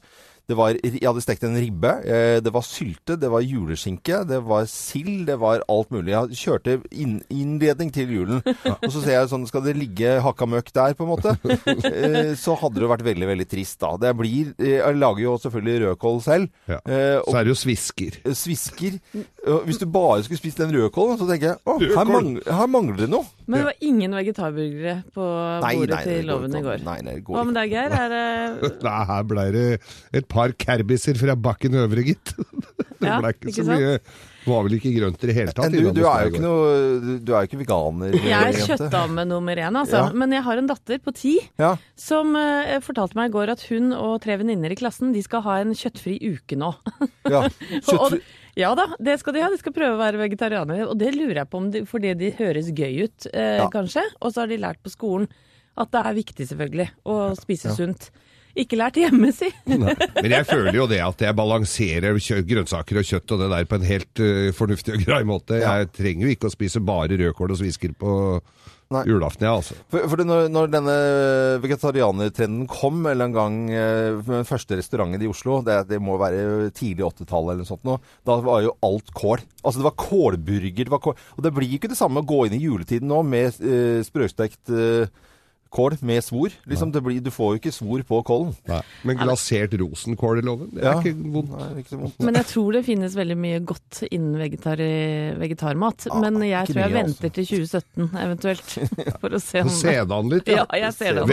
det 0.48 0.56
var, 0.56 0.72
jeg 0.80 1.04
hadde 1.04 1.20
stekt 1.20 1.42
en 1.44 1.58
ribbe, 1.60 1.90
eh, 2.08 2.38
det 2.40 2.48
var 2.54 2.62
sylte, 2.64 3.18
det 3.20 3.28
var 3.28 3.42
juleskinke, 3.44 4.22
det 4.24 4.38
var 4.48 4.64
sild, 4.64 5.26
det 5.28 5.34
var 5.42 5.60
alt 5.68 5.90
mulig. 5.92 6.14
Jeg 6.14 6.38
kjørte 6.40 6.76
inn, 6.96 7.18
innledning 7.28 7.90
til 7.92 8.08
julen, 8.14 8.40
og 8.80 8.86
så 8.88 9.02
ser 9.04 9.18
jeg 9.18 9.28
sånn, 9.28 9.44
skal 9.50 9.66
det 9.66 9.74
ligge 9.76 10.14
hakka 10.24 10.48
møkk 10.48 10.72
der, 10.72 10.96
på 10.96 11.04
en 11.04 11.10
måte? 11.12 11.34
Eh, 11.92 12.32
Så 12.40 12.56
hadde 12.62 12.80
det 12.80 12.88
vært 12.88 13.04
veldig, 13.04 13.28
veldig 13.28 13.48
trist 13.52 13.76
da. 13.84 13.92
Det 14.00 14.14
blir, 14.16 14.54
eh, 14.56 14.78
jeg 14.78 14.96
lager 14.96 15.26
jo 15.26 15.36
selvfølgelig 15.44 15.82
rødkål 15.84 16.22
selv. 16.24 16.48
Ja. 16.72 16.80
eh, 16.80 17.18
og 17.20 17.28
Så 17.28 17.36
er 17.36 17.44
det 17.44 17.52
jo 17.52 17.60
svisker. 17.66 18.16
svisker. 18.32 18.96
Hvis 19.68 19.82
du 19.84 19.86
bare 19.92 20.22
skulle 20.24 20.40
spist 20.40 20.64
den 20.64 20.72
rødkålen, 20.72 21.20
så 21.20 21.28
tenker 21.28 21.52
jeg 21.52 21.60
å, 21.68 21.76
her, 21.92 22.08
mangler, 22.08 22.48
her 22.48 22.72
mangler 22.72 23.04
det 23.04 23.10
noe. 23.12 23.28
Men 23.48 23.62
det 23.62 23.66
var 23.70 23.78
ingen 23.88 24.12
vegetarburgere 24.18 24.94
på 25.16 25.24
bordet 25.64 25.90
nei, 25.94 26.02
til 26.04 26.26
Loven 26.28 26.56
i 26.58 26.60
går. 26.66 26.82
Nei, 26.84 26.98
nei, 27.06 27.14
det 27.16 27.24
går 27.24 27.38
Hva 27.38 27.44
med 27.48 27.56
deg, 27.56 27.72
Geir? 27.72 27.94
Er 27.96 28.12
det 28.14 28.72
Nei, 28.84 28.96
her 29.08 29.28
ble 29.30 29.44
det 29.54 29.66
et 30.20 30.28
par 30.28 30.52
kerbiser 30.60 31.16
fra 31.20 31.36
bakken 31.48 31.78
øvre, 31.80 32.04
gitt. 32.12 32.34
Det 32.98 33.06
Ja, 33.06 33.20
ble 33.22 33.30
ikke, 33.30 33.46
ikke 33.52 33.62
så 33.62 33.62
sant? 33.62 33.78
mye 33.78 33.98
Var 34.48 34.62
vel 34.66 34.72
ikke 34.74 34.90
grønt 34.96 35.22
i 35.22 35.28
det 35.30 35.34
hele 35.36 35.52
tatt. 35.54 35.70
Du, 35.70 35.84
du 35.94 36.00
er 36.08 36.24
jo 36.24 36.30
ikke 36.32 36.40
noe 36.42 37.18
Du 37.22 37.30
er 37.30 37.44
jo 37.44 37.46
ikke 37.46 37.60
veganer. 37.60 38.16
Jeg 38.16 38.32
er 38.34 38.48
jente. 38.56 38.64
kjøttdame 38.72 39.24
nummer 39.30 39.60
én, 39.62 39.78
altså. 39.78 40.00
Ja. 40.08 40.16
Men 40.18 40.34
jeg 40.34 40.42
har 40.48 40.58
en 40.58 40.70
datter 40.72 40.98
på 41.04 41.14
ti 41.14 41.36
Ja. 41.62 41.70
som 41.94 42.34
uh, 42.34 42.74
fortalte 42.82 43.14
meg 43.20 43.30
i 43.30 43.34
går 43.36 43.52
at 43.54 43.62
hun 43.70 43.92
og 43.94 44.16
tre 44.24 44.34
venninner 44.40 44.74
i 44.74 44.78
klassen 44.80 45.14
de 45.14 45.22
skal 45.22 45.44
ha 45.46 45.60
en 45.62 45.76
kjøttfri 45.78 46.16
uke 46.26 46.58
nå. 46.58 46.72
ja. 47.30 47.44
Kjøttfri 47.86 48.18
ja 48.58 48.72
da, 48.78 48.88
det 48.98 49.18
skal 49.22 49.36
de 49.36 49.42
ha. 49.44 49.50
De 49.52 49.58
skal 49.60 49.74
prøve 49.76 49.94
å 49.96 50.00
være 50.00 50.18
vegetarianere. 50.20 50.88
Og 50.90 50.96
det 50.98 51.12
lurer 51.14 51.42
jeg 51.44 51.50
på 51.52 51.60
om 51.62 51.68
de, 51.74 51.84
fordi 51.88 52.14
de 52.18 52.32
høres 52.38 52.72
gøy 52.74 53.04
ut, 53.06 53.28
eh, 53.32 53.58
Ja. 53.62 53.68
kanskje. 53.72 54.02
Og 54.20 54.32
så 54.34 54.42
har 54.42 54.50
de 54.50 54.58
lært 54.58 54.82
på 54.82 54.90
skolen 54.92 55.28
at 55.78 55.92
det 55.94 56.00
er 56.04 56.14
viktig, 56.18 56.48
selvfølgelig, 56.50 56.88
å 57.06 57.20
spise 57.38 57.70
Ja. 57.70 57.74
sunt. 57.78 58.10
ikke 58.58 58.74
lært 58.80 58.96
hjemme, 58.98 59.28
si. 59.32 59.46
Men 59.68 60.32
jeg 60.32 60.46
føler 60.48 60.74
jo 60.74 60.86
det 60.90 60.98
at 60.98 61.20
jeg 61.22 61.36
balanserer 61.38 62.16
grønnsaker 62.42 62.98
og 62.98 63.04
kjøtt 63.06 63.30
og 63.36 63.38
det 63.44 63.50
der 63.52 63.64
på 63.70 63.76
en 63.78 63.86
helt 63.86 64.18
uh, 64.18 64.50
fornuftig 64.56 64.96
og 64.96 65.04
grei 65.06 65.20
måte. 65.22 65.60
Jeg 65.62 65.92
trenger 65.94 66.26
jo 66.26 66.32
ikke 66.34 66.48
å 66.48 66.54
spise 66.56 66.80
bare 66.82 67.14
rødkål 67.20 67.54
og 67.54 67.60
svisker 67.60 67.94
på 67.94 68.40
Nei. 68.88 69.02
julaften, 69.04 69.44
ja, 69.44 69.52
altså. 69.58 69.74
For, 69.92 70.06
for 70.08 70.22
når, 70.24 70.46
når 70.48 70.70
denne 70.72 70.94
vegetarianertrenden 71.60 72.64
kom, 72.72 73.02
eller 73.10 73.28
en 73.28 73.34
gang 73.36 73.58
eh, 73.68 74.16
den 74.24 74.48
første 74.48 74.78
restauranten 74.78 75.20
i 75.20 75.28
Oslo, 75.28 75.58
det, 75.66 75.82
det 75.90 75.98
må 76.00 76.16
være 76.20 76.70
tidlig 76.72 77.04
80-tallet 77.10 77.52
eller 77.52 77.66
noe 77.66 77.68
sånt 77.68 77.84
nå, 77.84 77.98
da 78.24 78.38
var 78.46 78.62
jo 78.64 78.72
alt 78.88 79.12
kål. 79.12 79.44
Altså 79.60 79.82
det 79.82 79.88
var 79.90 79.98
kålburger, 80.00 80.88
det 80.88 80.94
var 80.94 81.04
kål. 81.04 81.18
Og 81.36 81.44
det 81.44 81.52
blir 81.58 81.76
ikke 81.76 81.92
det 81.92 82.00
samme 82.00 82.24
å 82.24 82.28
gå 82.32 82.46
inn 82.46 82.56
i 82.56 82.62
juletiden 82.64 83.12
nå 83.12 83.20
med 83.28 83.60
eh, 83.60 84.00
sprøstekt 84.08 84.72
eh, 84.72 85.12
kål 85.70 85.96
med 86.02 86.22
svor. 86.24 86.50
Liksom, 86.66 86.92
det 86.92 87.02
blir, 87.04 87.20
du 87.20 87.30
får 87.30 87.54
jo 87.54 87.60
ikke 87.60 87.72
svor 87.74 88.02
på 88.08 88.22
kålen. 88.24 88.54
Men 89.04 89.16
glasert 89.20 89.74
rosenkål 89.78 90.38
i 90.40 90.44
loven, 90.46 90.70
det 90.74 90.82
er 90.84 90.92
Ja. 90.92 91.00
ikke 91.00 91.14
vondt. 91.34 91.50
Nei, 91.58 91.82
ikke 91.82 91.92
så 91.94 91.98
vondt. 92.02 92.18
Men 92.24 92.34
jeg 92.40 92.46
tror 92.46 92.72
det 92.72 92.84
finnes 92.86 93.14
veldig 93.18 93.36
mye 93.36 93.60
godt 93.68 94.02
innen 94.10 94.38
vegetar 94.40 94.82
vegetarmat. 95.38 96.06
Ja, 96.08 96.20
Men 96.20 96.38
jeg 96.46 96.68
tror 96.70 96.80
jeg 96.82 96.92
mye, 96.92 97.02
altså. 97.04 97.22
venter 97.22 97.34
til 97.34 97.46
2017 97.46 98.10
eventuelt, 98.24 98.74
for 99.22 99.36
å 99.36 99.40
se 99.42 99.62
om 99.64 99.68
Se 99.72 99.94
det 99.98 100.18
an 100.18 100.30
litt, 100.32 100.48
Ja, 100.48 100.64
jeg 100.72 100.92
ser 100.96 101.18
det. 101.18 101.26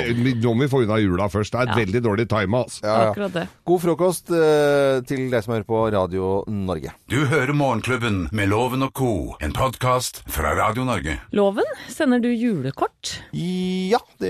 Nå 0.43 0.53
må 0.55 0.65
vi 0.65 0.71
få 0.71 0.83
unna 0.85 0.99
jula 1.01 1.29
først. 1.31 1.51
Det 1.55 1.61
er 1.61 1.71
Ja. 1.71 1.75
veldig 1.81 2.01
dårlig 2.05 2.27
time, 2.31 2.63
altså. 2.65 2.81
Ja, 2.85 2.95
ja. 2.95 3.11
Akkurat 3.11 3.33
det. 3.33 3.45
God 3.65 3.81
frokost 3.83 4.29
eh, 4.35 5.01
til 5.07 5.29
deg 5.31 5.43
som 5.45 5.53
hører 5.55 5.67
på 5.69 5.79
Radio 5.95 6.43
Norge. 6.51 6.91
Du 7.11 7.17
hører 7.25 7.53
Morgenklubben 7.55 8.25
med 8.35 8.49
Loven 8.51 8.83
og 8.85 8.93
co., 8.97 9.11
en 9.41 9.53
podkast 9.55 10.21
fra 10.31 10.53
Radio 10.57 10.83
Norge. 10.87 11.17
Loven, 11.35 11.65
sender 11.91 12.19
du 12.23 12.29
julekort? 12.33 13.15
Ja, 13.35 13.99
det, 14.21 14.24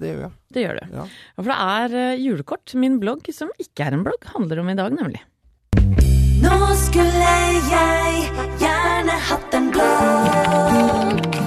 det 0.00 0.12
gjør 0.12 0.24
jeg. 0.26 0.32
Det 0.52 0.64
gjør 0.64 0.78
du. 0.78 0.96
Ja. 0.98 1.04
For 1.38 1.50
det 1.50 1.58
er 1.74 1.98
eh, 2.00 2.22
julekort, 2.22 2.74
min 2.78 2.98
blogg, 3.02 3.28
som 3.34 3.52
ikke 3.62 3.86
er 3.86 3.96
en 3.96 4.04
blogg, 4.06 4.26
handler 4.34 4.62
om 4.62 4.72
i 4.72 4.78
dag, 4.78 4.94
nemlig. 4.96 5.22
Nå 6.42 6.58
skulle 6.80 7.34
jeg 7.70 8.26
gjerne 8.60 9.16
hatt 9.28 9.56
en 9.58 9.70
blogg. 9.74 11.40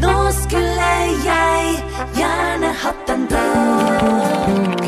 Nå 0.00 0.16
skulle 0.40 0.90
jeg 1.22 1.78
gjerne 2.18 2.74
hatt 2.84 3.14
en 3.14 3.26
blogg. 3.30 4.80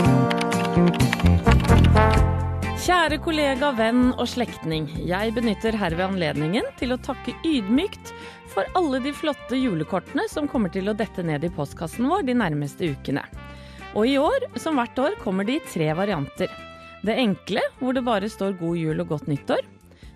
Kjære 2.83 3.21
kollega, 3.23 3.69
venn 3.79 4.09
og 4.19 4.27
slektning. 4.27 4.89
Jeg 5.07 5.31
benytter 5.37 5.77
herved 5.79 6.03
anledningen 6.03 6.67
til 6.81 6.91
å 6.95 6.99
takke 6.99 7.31
ydmykt 7.47 8.11
for 8.53 8.69
alle 8.79 9.01
de 9.03 9.13
flotte 9.17 9.57
julekortene 9.59 10.29
som 10.31 10.49
kommer 10.49 10.73
til 10.73 10.91
å 10.91 10.97
dette 10.97 11.25
ned 11.25 11.45
i 11.45 11.53
postkassen 11.53 12.09
vår 12.11 12.27
de 12.29 12.37
nærmeste 12.37 12.93
ukene. 12.93 13.25
Og 13.93 14.09
i 14.09 14.17
år, 14.21 14.47
som 14.61 14.79
hvert 14.81 14.99
år, 15.01 15.19
kommer 15.21 15.49
de 15.49 15.59
i 15.59 15.65
tre 15.67 15.91
varianter. 15.97 16.53
Det 17.03 17.17
enkle, 17.19 17.65
hvor 17.81 17.97
det 17.97 18.05
bare 18.07 18.31
står 18.31 18.57
god 18.61 18.79
jul 18.79 19.03
og 19.03 19.15
godt 19.17 19.29
nyttår. 19.29 19.65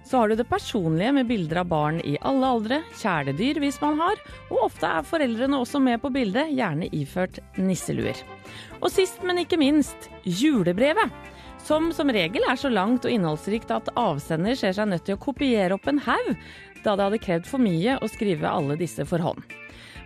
Så 0.06 0.20
har 0.20 0.30
du 0.30 0.36
det 0.38 0.46
personlige 0.46 1.10
med 1.16 1.26
bilder 1.26 1.64
av 1.64 1.70
barn 1.72 1.96
i 2.06 2.14
alle 2.22 2.46
aldre, 2.46 2.76
kjæledyr 3.00 3.58
hvis 3.58 3.80
man 3.82 3.98
har, 3.98 4.20
og 4.52 4.68
ofte 4.68 4.86
er 4.86 5.08
foreldrene 5.08 5.58
også 5.58 5.80
med 5.82 5.98
på 6.04 6.12
bildet, 6.14 6.52
gjerne 6.54 6.86
iført 6.94 7.40
nisseluer. 7.58 8.20
Og 8.78 8.86
sist, 8.94 9.18
men 9.26 9.42
ikke 9.42 9.58
minst, 9.58 10.06
julebrevet. 10.22 11.10
Som 11.66 11.88
som 11.90 12.10
regel 12.14 12.44
er 12.46 12.58
så 12.60 12.70
langt 12.70 13.06
og 13.08 13.10
innholdsrikt 13.10 13.72
at 13.74 13.88
avsender 13.98 14.54
ser 14.54 14.76
seg 14.76 14.86
nødt 14.86 15.02
til 15.08 15.16
å 15.16 15.22
kopiere 15.24 15.74
opp 15.74 15.88
en 15.90 15.98
haug, 16.04 16.34
da 16.84 16.92
det 16.94 17.06
hadde 17.08 17.22
krevd 17.24 17.48
for 17.50 17.58
mye 17.58 17.96
å 17.98 18.10
skrive 18.10 18.46
alle 18.46 18.76
disse 18.78 19.02
for 19.08 19.24
hånd. 19.24 19.42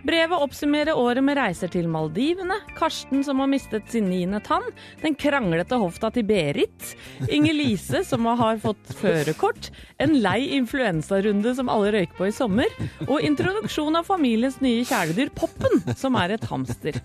Brevet 0.01 0.41
oppsummerer 0.41 0.97
året 0.97 1.21
med 1.21 1.37
reiser 1.37 1.69
til 1.69 1.85
Maldivene, 1.91 2.55
Karsten 2.73 3.21
som 3.21 3.43
har 3.43 3.51
mistet 3.51 3.91
sin 3.93 4.07
niende 4.09 4.39
tann, 4.41 4.65
den 5.03 5.13
kranglete 5.13 5.77
hofta 5.77 6.09
til 6.15 6.25
Berit, 6.25 6.95
Inger-Lise 7.29 8.01
som 8.09 8.25
har 8.25 8.57
fått 8.63 8.95
førerkort, 8.97 9.69
en 10.01 10.17
lei 10.25 10.49
influensarunde 10.57 11.53
som 11.59 11.69
alle 11.69 11.93
røyker 11.93 12.17
på 12.17 12.31
i 12.31 12.33
sommer, 12.33 12.73
og 13.05 13.21
introduksjon 13.21 14.01
av 14.01 14.09
familiens 14.09 14.57
nye 14.65 14.81
kjæledyr 14.89 15.29
Poppen, 15.37 15.83
som 15.93 16.17
er 16.17 16.39
et 16.39 16.49
hamster. 16.49 16.97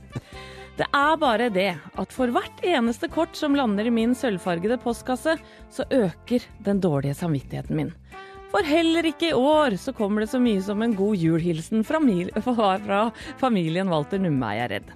Det 0.77 0.87
er 0.93 1.15
bare 1.17 1.49
det 1.49 1.71
at 1.97 2.11
for 2.13 2.29
hvert 2.35 2.59
eneste 2.67 3.09
kort 3.09 3.37
som 3.39 3.55
lander 3.57 3.89
i 3.89 3.93
min 3.95 4.13
sølvfargede 4.17 4.77
postkasse, 4.83 5.39
så 5.73 5.87
øker 5.89 6.45
den 6.67 6.83
dårlige 6.85 7.17
samvittigheten 7.17 7.79
min. 7.79 7.95
For 8.53 8.65
heller 8.65 9.09
ikke 9.09 9.31
i 9.31 9.37
år 9.37 9.79
så 9.81 9.95
kommer 9.97 10.23
det 10.23 10.31
så 10.33 10.41
mye 10.41 10.61
som 10.65 10.85
en 10.85 10.95
god 10.97 11.17
julhilsen 11.17 11.85
fra, 11.85 12.01
fra 12.87 13.01
familien 13.41 13.89
Walter 13.89 14.21
Numme, 14.21 14.53
er 14.53 14.61
jeg 14.61 14.73
redd. 14.75 14.95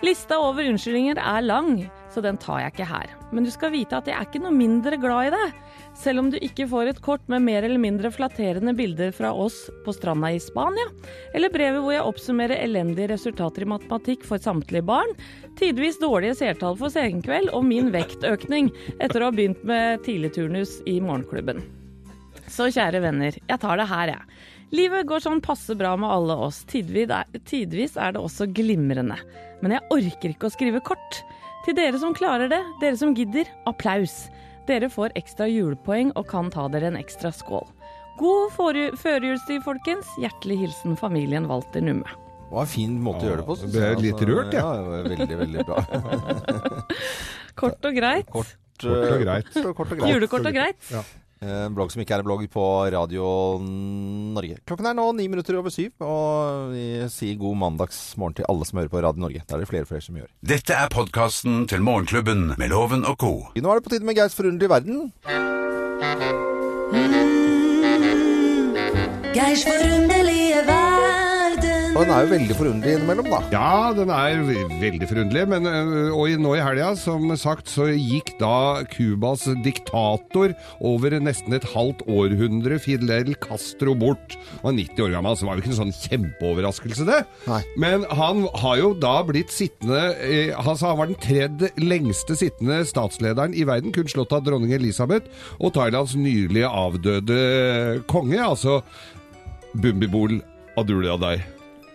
Lista 0.00 0.38
over 0.40 0.64
unnskyldninger 0.64 1.20
er 1.20 1.44
lang, 1.44 1.74
så 2.08 2.22
den 2.24 2.40
tar 2.40 2.62
jeg 2.62 2.72
ikke 2.72 2.88
her. 2.88 3.12
Men 3.36 3.44
du 3.44 3.50
skal 3.52 3.74
vite 3.74 3.98
at 3.98 4.08
jeg 4.08 4.16
er 4.16 4.24
ikke 4.24 4.40
noe 4.40 4.56
mindre 4.56 4.96
glad 5.00 5.28
i 5.28 5.34
deg. 5.34 5.58
Selv 6.00 6.22
om 6.22 6.30
du 6.32 6.38
ikke 6.40 6.64
får 6.70 6.88
et 6.88 7.00
kort 7.04 7.26
med 7.28 7.44
mer 7.44 7.66
eller 7.66 7.80
mindre 7.80 8.08
flatterende 8.14 8.72
bilder 8.76 9.10
fra 9.12 9.34
oss 9.36 9.66
på 9.84 9.92
stranda 9.92 10.30
i 10.32 10.38
Spania, 10.40 10.86
eller 11.36 11.52
brevet 11.52 11.82
hvor 11.84 11.92
jeg 11.92 12.06
oppsummerer 12.08 12.62
elendige 12.64 13.10
resultater 13.10 13.66
i 13.66 13.68
matematikk 13.68 14.24
for 14.24 14.40
samtlige 14.40 14.86
barn, 14.88 15.12
tidvis 15.60 16.00
dårlige 16.00 16.38
seertall 16.40 16.78
for 16.80 16.92
senkveld 16.94 17.52
og 17.52 17.66
min 17.68 17.92
vektøkning 17.92 18.72
etter 18.96 19.20
å 19.20 19.28
ha 19.28 19.36
begynt 19.36 19.60
med 19.68 20.00
tidligturnus 20.06 20.78
i 20.88 20.96
morgenklubben. 21.04 21.60
Så 22.48 22.70
kjære 22.72 23.04
venner, 23.04 23.36
jeg 23.36 23.60
tar 23.60 23.76
det 23.76 23.90
her, 23.92 24.14
jeg. 24.16 24.40
Livet 24.72 25.06
går 25.10 25.20
sånn 25.20 25.44
passe 25.44 25.74
bra 25.76 25.96
med 25.98 26.08
alle 26.14 26.36
oss. 26.46 26.62
Tidvis 26.70 27.10
er, 27.12 28.14
det 28.14 28.22
også 28.22 28.48
glimrende. 28.54 29.18
Men 29.60 29.76
jeg 29.76 29.88
orker 29.92 30.32
ikke 30.32 30.48
å 30.48 30.54
skrive 30.54 30.80
kort. 30.86 31.22
Til 31.66 31.76
dere 31.76 31.98
som 32.00 32.14
klarer 32.16 32.48
det, 32.48 32.60
dere 32.80 32.96
som 32.96 33.12
gidder, 33.18 33.50
applaus. 33.68 34.30
Dere 34.70 34.86
får 34.86 35.10
ekstra 35.18 35.48
julepoeng 35.50 36.12
og 36.14 36.28
kan 36.30 36.46
ta 36.54 36.68
dere 36.70 36.92
en 36.92 36.98
ekstra 37.00 37.32
skål. 37.34 37.64
God 38.20 38.52
førjulstid, 39.00 39.64
folkens. 39.64 40.06
Hjertelig 40.20 40.60
hilsen 40.60 40.94
familien 41.00 41.48
Walter 41.50 41.82
Numme. 41.82 42.06
Det 42.06 42.54
var 42.54 42.66
en 42.66 42.70
fin 42.70 42.92
måte 43.02 43.24
å 43.24 43.30
gjøre 43.30 43.40
det 43.40 43.46
på. 43.48 43.56
ble 43.64 43.82
jeg, 43.82 43.98
litt 44.04 44.14
altså. 44.14 44.28
rørt, 44.30 44.54
jeg. 44.54 44.62
Ja, 44.62 44.70
ja. 44.78 45.02
veldig, 45.08 45.38
veldig 45.40 45.64
bra. 45.66 45.82
Kort 47.60 47.90
og 47.90 47.98
greit. 47.98 48.30
Kort, 48.30 48.54
Kort 48.78 49.10
og 49.16 49.24
greit. 49.24 49.50
eh, 49.56 49.68
Kort 49.80 49.90
og 49.94 50.00
greit. 50.00 50.12
Julekort 50.14 50.46
og 50.50 50.58
greit. 50.60 50.90
En 51.40 51.72
blogg 51.72 51.88
som 51.88 52.02
ikke 52.02 52.18
er 52.18 52.20
en 52.20 52.26
blogg 52.26 52.42
på 52.52 52.62
Radio 52.92 53.24
Norge. 53.60 54.58
Klokken 54.68 54.90
er 54.90 54.96
nå 54.98 55.06
ni 55.16 55.24
minutter 55.32 55.56
over 55.56 55.72
syv, 55.72 55.94
og 56.04 56.74
vi 56.74 56.84
sier 57.08 57.38
god 57.40 57.56
mandagsmorgen 57.62 58.36
til 58.40 58.48
alle 58.52 58.68
som 58.68 58.82
hører 58.82 58.92
på 58.92 59.00
Radio 59.06 59.24
Norge. 59.24 59.40
Det 59.46 59.56
er 59.56 59.64
det 59.64 59.70
flere 59.70 59.88
og 59.88 59.92
flere 59.92 60.04
som 60.04 60.18
gjør. 60.20 60.28
Dette 60.52 60.76
er 60.76 60.92
podkasten 60.92 61.64
til 61.70 61.80
Morgenklubben 61.86 62.50
med 62.60 62.74
Loven 62.74 63.08
og 63.08 63.16
co. 63.24 63.32
Nå 63.56 63.72
er 63.72 63.80
det 63.80 63.86
på 63.88 63.94
tide 63.94 64.04
med 64.04 64.20
Geirs 64.20 64.36
forunderlige 64.36 64.74
verden. 64.74 65.08
Geirs 69.32 69.64
forunderlige 69.64 70.60
verden. 70.68 70.79
Og 71.90 72.04
den 72.06 72.12
er 72.14 72.22
jo 72.22 72.28
veldig 72.30 72.54
forunderlig 72.54 72.92
innimellom, 72.96 73.26
da. 73.32 73.38
Ja, 73.50 73.70
den 73.96 74.10
er 74.14 74.42
ve- 74.46 74.68
veldig 74.78 75.06
forunderlig, 75.10 75.42
men 75.50 75.66
øh, 75.66 76.14
og 76.14 76.30
nå 76.38 76.52
i 76.54 76.60
helga, 76.62 76.92
som 76.96 77.26
sagt, 77.36 77.66
så 77.68 77.88
gikk 77.90 78.30
da 78.38 78.84
Cubas 78.92 79.42
diktator 79.64 80.54
over 80.86 81.16
nesten 81.20 81.56
et 81.58 81.66
halvt 81.74 82.04
århundre, 82.06 82.78
Fidel 82.80 83.34
Castro, 83.42 83.96
bort. 83.98 84.36
Han 84.62 84.70
var 84.70 84.76
90 84.78 85.04
år 85.08 85.12
gammel, 85.16 85.34
så 85.36 85.42
det 85.44 85.50
var 85.50 85.58
jo 85.58 85.64
ikke 85.66 85.72
en 85.74 85.80
sånn 85.80 85.92
kjempeoverraskelse, 85.98 87.08
det. 87.10 87.18
Nei. 87.50 87.60
Men 87.84 88.06
han 88.22 88.46
har 88.62 88.78
jo 88.80 88.92
da 89.02 89.16
blitt 89.26 89.50
sittende 89.52 90.00
eh, 90.22 90.54
altså 90.56 90.92
Han 90.94 91.00
var 91.02 91.10
den 91.10 91.20
tredje 91.26 91.72
lengste 91.82 92.38
sittende 92.38 92.84
statslederen 92.88 93.52
i 93.58 93.66
verden, 93.68 93.90
kun 93.92 94.08
slått 94.08 94.32
av 94.38 94.46
dronning 94.46 94.72
Elisabeth 94.78 95.26
og 95.58 95.74
Thailands 95.76 96.14
nylig 96.16 96.64
avdøde 96.70 97.40
konge, 98.08 98.38
altså 98.46 98.78
Bumbibol 99.74 100.38
Adulyadei. 100.78 101.40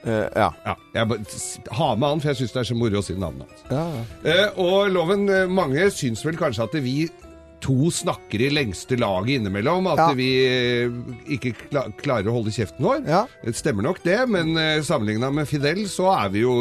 Eh, 0.06 0.28
ja. 0.38 0.52
Ja, 0.66 0.76
jeg 0.94 1.08
ha 1.74 1.96
med 1.98 2.10
han, 2.10 2.20
for 2.22 2.30
jeg 2.32 2.38
syns 2.44 2.54
det 2.54 2.60
er 2.62 2.68
så 2.70 2.78
moro 2.78 3.00
å 3.02 3.06
si 3.06 3.16
navnet 3.18 3.48
hans. 3.50 3.64
ja. 3.72 3.86
Eh, 4.32 4.60
og 4.62 4.92
Loven, 4.94 5.28
eh, 5.30 5.48
mange 5.50 5.88
syns 5.92 6.22
vel 6.26 6.38
kanskje 6.38 6.68
at 6.68 6.76
vi 6.86 7.10
to 7.66 7.90
snakker 7.90 8.44
i 8.46 8.50
lengste 8.54 8.98
laget 9.00 9.40
innimellom. 9.40 9.88
At 9.90 9.98
Ja. 9.98 10.08
vi 10.14 10.28
ikke 11.34 11.56
kla 11.72 11.88
klarer 11.98 12.30
å 12.30 12.36
holde 12.38 12.52
kjeften 12.54 12.86
vår. 12.86 13.08
Ja. 13.10 13.24
Det 13.44 13.56
stemmer 13.58 13.82
nok 13.88 14.04
det, 14.04 14.20
men 14.30 14.56
eh, 14.58 14.82
sammenligna 14.86 15.32
med 15.34 15.48
Fidel 15.50 15.88
så 15.90 16.12
er 16.26 16.30
vi 16.30 16.44
jo 16.44 16.54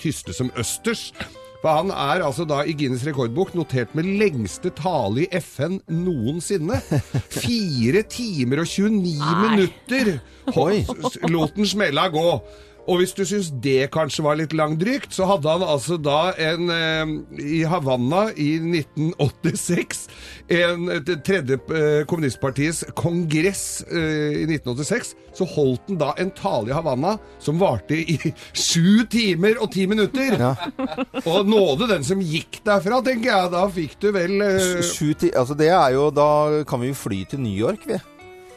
tyste 0.00 0.32
som 0.32 0.48
østers. 0.56 1.12
For 1.60 1.76
han 1.76 1.90
er 1.92 2.22
altså 2.24 2.46
da 2.48 2.62
i 2.64 2.72
Guinness 2.72 3.04
rekordbok 3.04 3.52
notert 3.58 3.92
med 3.96 4.08
lengste 4.20 4.72
tale 4.72 5.26
i 5.26 5.40
FN 5.44 5.76
noensinne. 5.92 6.80
Fire 7.34 8.02
timer 8.08 8.62
og 8.62 8.70
29 8.70 9.18
Nei. 9.20 9.34
minutter 9.44 10.14
lot 11.28 11.56
den 11.58 11.68
smella 11.68 12.08
gå. 12.12 12.26
Og 12.90 12.98
hvis 12.98 13.14
du 13.14 13.22
syns 13.28 13.52
det 13.62 13.90
kanskje 13.94 14.24
var 14.26 14.38
litt 14.40 14.54
langdrygt, 14.56 15.12
så 15.14 15.28
hadde 15.30 15.52
han 15.52 15.62
altså 15.62 15.94
da 16.00 16.32
en 16.42 16.72
eh, 16.74 17.12
I 17.38 17.62
Havanna 17.70 18.26
i 18.34 18.50
1986 18.58 20.06
en, 20.50 20.88
tredje 21.22 21.60
eh, 21.70 22.02
kommunistpartiets 22.10 22.82
kongress 22.98 23.84
eh, 23.86 24.42
i 24.42 24.46
1986, 24.48 25.14
så 25.38 25.46
holdt 25.52 25.92
han 25.92 26.00
da 26.00 26.10
en 26.18 26.32
tale 26.34 26.72
i 26.72 26.74
Havanna 26.74 27.14
som 27.38 27.60
varte 27.62 28.00
i 28.00 28.18
sju 28.66 29.06
timer 29.10 29.60
og 29.62 29.70
ti 29.74 29.86
minutter. 29.90 30.34
Ja. 30.40 30.54
Og 31.22 31.46
nåde 31.46 31.92
den 31.92 32.06
som 32.06 32.22
gikk 32.22 32.62
derfra, 32.66 32.98
tenker 33.06 33.30
jeg. 33.30 33.52
Da 33.54 33.66
fikk 33.70 33.98
du 34.02 34.10
vel 34.16 34.40
eh, 34.42 34.80
Sju 34.90 35.12
ti 35.18 35.30
altså 35.36 35.54
det 35.58 35.68
er 35.70 35.92
jo 35.94 36.08
Da 36.14 36.64
kan 36.68 36.82
vi 36.82 36.90
jo 36.90 36.98
fly 36.98 37.22
til 37.30 37.42
New 37.44 37.54
York, 37.54 37.86
vi. 37.86 38.00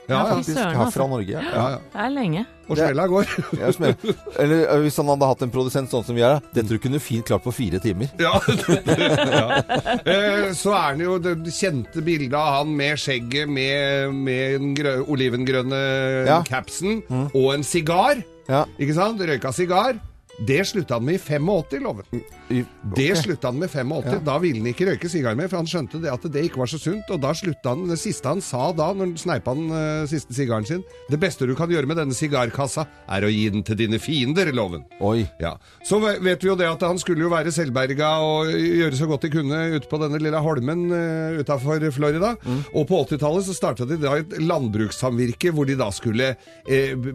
Ja, 0.10 0.18
ja. 0.18 0.24
Faktisk. 0.36 0.58
Her 0.60 0.76
altså. 0.84 1.00
fra 1.00 1.08
Norge. 1.08 1.32
Ja. 1.32 1.42
ja, 1.42 1.66
ja. 1.76 1.80
Det 1.94 2.02
er 2.06 2.10
lenge. 2.12 2.42
Og 2.68 2.78
smella 2.80 3.06
går. 3.12 3.32
Eller 4.44 4.62
eh, 4.66 4.82
hvis 4.84 4.98
han 5.00 5.10
hadde 5.12 5.30
hatt 5.30 5.44
en 5.46 5.52
produsent 5.54 5.92
sånn 5.92 6.06
som 6.08 6.16
vi 6.18 6.24
er, 6.28 6.40
det 6.56 6.64
tror 6.66 6.78
jeg 6.78 6.84
kunne 6.86 7.02
fint 7.04 7.28
klart 7.28 7.44
på 7.46 7.54
fire 7.56 7.80
timer. 7.84 8.12
Ja. 8.20 8.34
ja. 9.38 9.62
Eh, 10.04 10.52
Så 10.58 10.74
er 10.76 11.00
det 11.00 11.08
jo 11.08 11.18
det 11.24 11.36
kjente 11.56 12.04
bildet 12.06 12.36
av 12.40 12.60
han 12.62 12.72
med 12.78 13.00
skjegget 13.00 13.52
med, 13.52 14.14
med 14.16 14.60
den 14.62 14.74
grø, 14.80 14.96
olivengrønne 15.08 15.84
Ja. 16.28 16.42
capsen 16.48 17.02
og 17.34 17.54
en 17.56 17.64
sigar. 17.68 18.24
Ja. 18.50 18.66
Ikke 18.80 18.96
sant? 18.98 19.22
Røyka 19.24 19.52
sigar. 19.56 20.00
Det 20.42 20.64
slutta 20.66 20.96
han 20.98 21.06
med 21.06 21.16
i 21.16 21.22
85, 21.22 21.80
loven. 21.84 22.06
I- 22.50 22.66
Det 22.96 23.18
slutta 23.18 23.48
han 23.52 23.60
med 23.60 23.70
85. 23.70 24.24
Da 24.26 24.38
ville 24.42 24.58
han 24.64 24.68
ikke 24.74 24.88
røyke 24.90 25.10
sigar 25.10 25.36
mer, 25.38 25.48
for 25.48 25.58
han 25.62 25.68
skjønte 25.70 26.02
det 26.02 26.10
at 26.12 26.24
det 26.34 26.42
ikke 26.50 26.58
var 26.58 26.66
så 26.72 26.80
sunt. 26.82 27.06
Og 27.14 27.22
da 27.22 27.34
slutta 27.38 27.70
han 27.70 27.88
Det 27.88 28.00
siste 28.00 28.26
han 28.28 28.42
sa 28.42 28.72
da, 28.74 28.88
når 28.94 29.06
han 29.06 29.18
sneipa 29.18 29.54
den 29.54 29.70
uh, 29.70 30.08
siste 30.10 30.34
sigaren 30.34 30.66
sin 30.66 30.84
Det 31.10 31.20
beste 31.22 31.46
du 31.46 31.54
kan 31.56 31.70
gjøre 31.70 31.86
med 31.86 31.98
denne 31.98 32.14
sigarkassa, 32.18 32.88
er 33.10 33.22
å 33.28 33.30
gi 33.30 33.50
den 33.54 33.62
til 33.64 33.76
dine 33.78 34.00
fiender, 34.02 34.52
loven. 34.54 34.84
Oi. 35.02 35.28
Ja. 35.40 35.54
Så 35.86 36.00
vet 36.02 36.42
vi 36.44 36.50
jo 36.50 36.56
det 36.56 36.68
at 36.68 36.82
han 36.82 36.98
skulle 36.98 37.22
jo 37.28 37.30
være 37.30 37.52
selvberga 37.54 38.10
og 38.24 38.50
gjøre 38.50 38.98
så 38.98 39.08
godt 39.08 39.22
de 39.28 39.30
kunne 39.38 39.62
ute 39.78 39.88
på 39.92 40.00
denne 40.02 40.18
lille 40.22 40.40
holmen 40.42 40.88
uh, 40.92 41.40
utafor 41.44 41.84
Florida. 41.94 42.34
Og 42.74 42.88
på 42.90 43.04
80-tallet 43.06 43.46
så 43.46 43.54
starta 43.54 43.86
de 43.86 43.98
da 44.02 44.18
et 44.18 44.34
landbrukssamvirke 44.42 45.52
hvor 45.54 45.66
de 45.70 45.76
da 45.80 45.92
skulle 45.94 46.34
uh, 46.34 47.08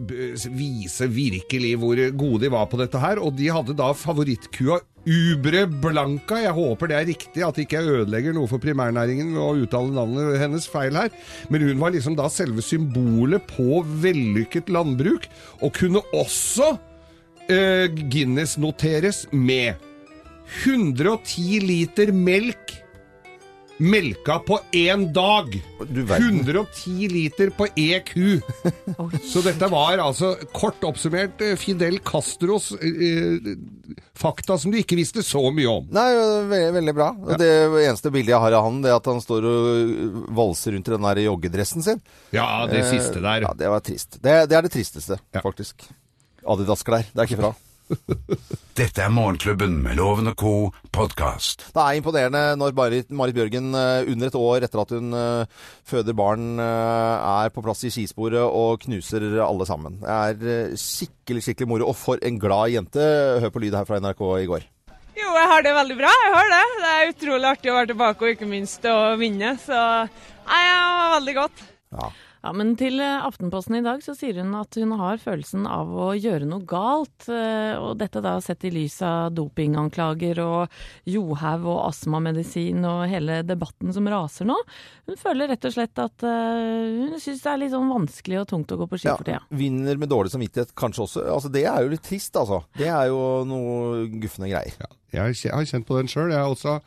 vise 0.55 1.07
virkelig 1.11 1.75
hvor 1.81 1.99
gode 2.15 2.45
de 2.45 2.51
var 2.53 2.65
på 2.71 2.77
dette 2.79 2.99
her. 2.99 3.08
Og 3.17 3.33
de 3.39 3.49
hadde 3.49 3.73
da 3.73 3.89
favorittkua 3.97 4.77
Ubre 5.09 5.63
Blanca. 5.81 6.37
Jeg 6.43 6.53
håper 6.53 6.91
det 6.91 6.97
er 6.97 7.07
riktig, 7.09 7.43
at 7.45 7.57
ikke 7.57 7.79
jeg 7.79 7.95
ødelegger 8.01 8.35
noe 8.35 8.49
for 8.51 8.61
primærnæringen 8.61 9.31
ved 9.33 9.41
å 9.41 9.63
uttale 9.63 9.95
navnet 9.95 10.37
hennes 10.41 10.67
feil 10.69 10.99
her. 10.99 11.09
Men 11.49 11.65
hun 11.65 11.81
var 11.81 11.95
liksom 11.95 12.17
da 12.19 12.27
selve 12.29 12.61
symbolet 12.65 13.47
på 13.49 13.81
vellykket 14.03 14.69
landbruk, 14.69 15.25
og 15.63 15.73
kunne 15.79 16.03
også 16.13 16.75
eh, 17.49 17.87
Guinness-noteres 17.89 19.25
med 19.33 19.79
110 20.65 21.65
liter 21.65 22.13
melk 22.13 22.77
melka 23.79 24.39
på 24.43 24.59
én 24.75 25.07
dag. 25.15 25.53
110 25.79 27.07
liter 27.11 27.49
på 27.55 27.67
EQ. 27.75 28.09
ku. 28.13 28.41
Så 29.23 29.41
dette 29.45 29.67
var 29.71 30.01
altså 30.03 30.33
kort 30.55 30.83
oppsummert 30.87 31.41
eh, 31.45 31.55
Fidel 31.59 31.99
Castros 32.05 32.71
eh, 32.75 33.53
fakta 34.19 34.57
som 34.59 34.73
du 34.73 34.79
ikke 34.81 34.97
visste 34.99 35.23
så 35.23 35.41
mye 35.55 35.69
om. 35.71 35.87
Nei, 35.95 36.07
veldig, 36.51 36.73
veldig 36.79 36.95
bra. 36.97 37.09
Ja. 37.31 37.39
Det 37.39 37.51
eneste 37.85 38.11
bildet 38.11 38.33
jeg 38.35 38.43
har 38.43 38.57
av 38.59 38.67
han, 38.67 38.81
det 38.83 38.91
er 38.91 38.99
at 38.99 39.09
han 39.11 39.23
står 39.23 39.47
og 39.53 40.27
valser 40.35 40.75
rundt 40.75 40.91
i 40.91 40.95
den 40.97 41.07
der 41.07 41.23
joggedressen 41.27 41.85
sin. 41.85 42.03
Ja, 42.35 42.65
det 42.69 42.83
siste 42.89 43.23
der. 43.23 43.47
Ja, 43.47 43.55
det 43.57 43.71
var 43.71 43.83
trist. 43.85 44.19
Det, 44.19 44.35
det 44.51 44.59
er 44.59 44.67
det 44.67 44.73
tristeste, 44.75 45.19
Ja. 45.35 45.41
faktisk. 45.45 45.87
Adidas-klær. 46.49 47.07
Det 47.13 47.23
er 47.23 47.27
ikke 47.31 47.41
bra. 47.45 47.53
Dette 48.79 49.01
er 49.01 49.11
Morgenklubben 49.13 49.79
med 49.83 49.97
Loven 49.97 50.29
og 50.31 50.35
co. 50.37 50.53
podkast. 50.93 51.65
Det 51.73 51.81
er 51.81 51.97
imponerende 51.97 52.41
når 52.59 52.75
Marit, 52.77 53.09
Marit 53.09 53.37
Bjørgen 53.37 53.73
eh, 53.77 54.09
under 54.11 54.29
et 54.29 54.37
år 54.37 54.65
etter 54.65 54.81
at 54.83 54.93
hun 54.93 55.15
eh, 55.17 55.63
føder 55.89 56.17
barn, 56.17 56.45
eh, 56.61 57.29
er 57.45 57.53
på 57.53 57.63
plass 57.65 57.83
i 57.87 57.91
skisporet 57.93 58.41
og 58.41 58.83
knuser 58.85 59.25
alle 59.45 59.67
sammen. 59.69 59.99
Det 60.03 60.17
er 60.45 60.77
skikkelig, 60.79 61.45
skikkelig 61.47 61.71
moro. 61.71 61.89
Og 61.89 61.97
for 61.97 62.21
en 62.25 62.39
glad 62.41 62.75
jente. 62.75 63.09
Hør 63.41 63.53
på 63.53 63.63
lyd 63.65 63.77
her 63.77 63.89
fra 63.89 64.01
NRK 64.03 64.23
i 64.43 64.47
går. 64.49 64.69
Jo, 65.19 65.33
jeg 65.35 65.51
har 65.51 65.65
det 65.65 65.75
veldig 65.75 65.99
bra. 65.99 66.13
Jeg 66.23 66.33
har 66.37 66.53
det. 66.53 66.63
Det 66.79 66.95
er 66.95 67.13
utrolig 67.13 67.51
artig 67.51 67.73
å 67.73 67.77
være 67.79 67.93
tilbake 67.93 68.25
og 68.25 68.33
ikke 68.35 68.49
minst 68.49 68.85
å 68.87 68.97
vinne. 69.19 69.55
Så 69.65 69.75
jeg 69.75 70.73
har 70.77 71.15
veldig 71.17 71.37
godt. 71.41 71.69
Ja. 71.97 72.11
Ja, 72.39 72.53
men 72.55 72.69
til 72.79 73.01
eh, 73.03 73.25
Aftenposten 73.27 73.75
i 73.75 73.81
dag 73.83 73.99
så 74.05 74.13
sier 74.15 74.37
hun 74.39 74.53
at 74.55 74.75
hun 74.79 74.93
har 74.95 75.17
følelsen 75.19 75.65
av 75.67 75.89
å 75.91 76.05
gjøre 76.15 76.47
noe 76.47 76.63
galt. 76.63 77.25
eh, 77.27 77.75
Og 77.75 77.97
dette 77.99 78.21
da 78.23 78.37
sett 78.41 78.63
i 78.63 78.71
lys 78.71 78.95
av 79.03 79.33
dopinganklager 79.35 80.39
og 80.45 80.77
johaug 81.09 81.65
og 81.67 81.81
astmamedisin 81.89 82.85
og 82.87 83.03
hele 83.11 83.41
debatten 83.43 83.91
som 83.95 84.07
raser 84.07 84.47
nå. 84.47 84.55
Hun 85.09 85.19
føler 85.19 85.51
rett 85.51 85.67
og 85.67 85.75
slett 85.75 85.99
at 85.99 86.23
eh, 86.23 87.03
hun 87.11 87.19
syns 87.19 87.43
det 87.43 87.51
er 87.51 87.61
litt 87.65 87.75
sånn 87.75 87.91
vanskelig 87.91 88.39
og 88.45 88.47
tungt 88.53 88.71
å 88.71 88.79
gå 88.79 88.87
på 88.93 89.01
ski 89.03 89.11
for 89.11 89.27
tida. 89.27 89.43
Vinner 89.51 89.99
med 89.99 90.11
dårlig 90.15 90.31
samvittighet 90.31 90.71
kanskje 90.79 91.05
også. 91.09 91.25
Altså, 91.35 91.51
det 91.51 91.65
er 91.67 91.83
jo 91.83 91.91
litt 91.97 92.07
trist, 92.07 92.39
altså. 92.39 92.63
Det 92.79 92.87
er 92.87 93.11
jo 93.11 93.21
noe 93.51 94.07
gufne 94.23 94.47
greier. 94.51 94.79
Ja, 95.11 95.27
jeg 95.27 95.51
har 95.51 95.67
kjent 95.67 95.87
på 95.89 95.99
den 95.99 96.07
sjøl. 96.07 96.31
Jeg 96.31 96.39
har 96.39 96.55
også 96.55 96.79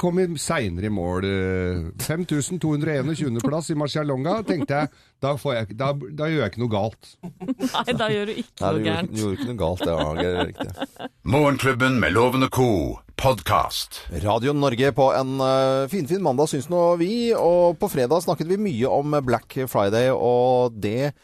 kom 0.00 0.20
seinere 0.40 0.88
i 0.88 0.92
mål. 0.92 1.26
eh, 1.28 1.90
5221. 2.04 3.40
plass 3.44 3.70
i 3.70 3.76
Marcialonga. 3.78 4.40
Tenkte 4.48 4.80
jeg, 4.80 4.92
da, 5.22 5.34
får 5.40 5.54
jeg, 5.54 5.76
da, 5.80 5.92
da 5.94 6.28
gjør 6.30 6.42
jeg 6.44 6.52
ikke 6.52 6.62
noe 6.64 6.74
galt. 6.74 7.12
Nei, 7.74 7.96
da 7.96 8.10
gjør 8.12 8.30
du 8.30 8.34
ikke 8.42 8.72
noe 8.72 8.84
gærent. 8.84 9.14
du 9.14 9.22
gjorde 9.22 9.38
ikke 9.38 9.50
noe 9.52 9.60
galt, 9.62 9.84
det 9.84 10.28
er 10.28 10.50
riktig. 10.50 10.88
Morgenklubben 11.34 12.00
med 12.02 12.16
Loven 12.16 12.48
og 12.48 12.54
co. 12.54 12.70
podkast. 13.20 14.02
Radio 14.24 14.52
Norge 14.52 14.90
på 14.92 15.10
en 15.14 15.36
uh, 15.38 15.84
finfin 15.90 16.22
mandag, 16.24 16.50
syns 16.50 16.70
nå 16.72 16.82
vi. 17.00 17.12
Og 17.36 17.78
på 17.80 17.90
fredag 17.92 18.24
snakket 18.26 18.50
vi 18.50 18.60
mye 18.60 18.90
om 18.90 19.18
Black 19.24 19.60
Friday, 19.70 20.10
og 20.10 20.74
det 20.82 21.14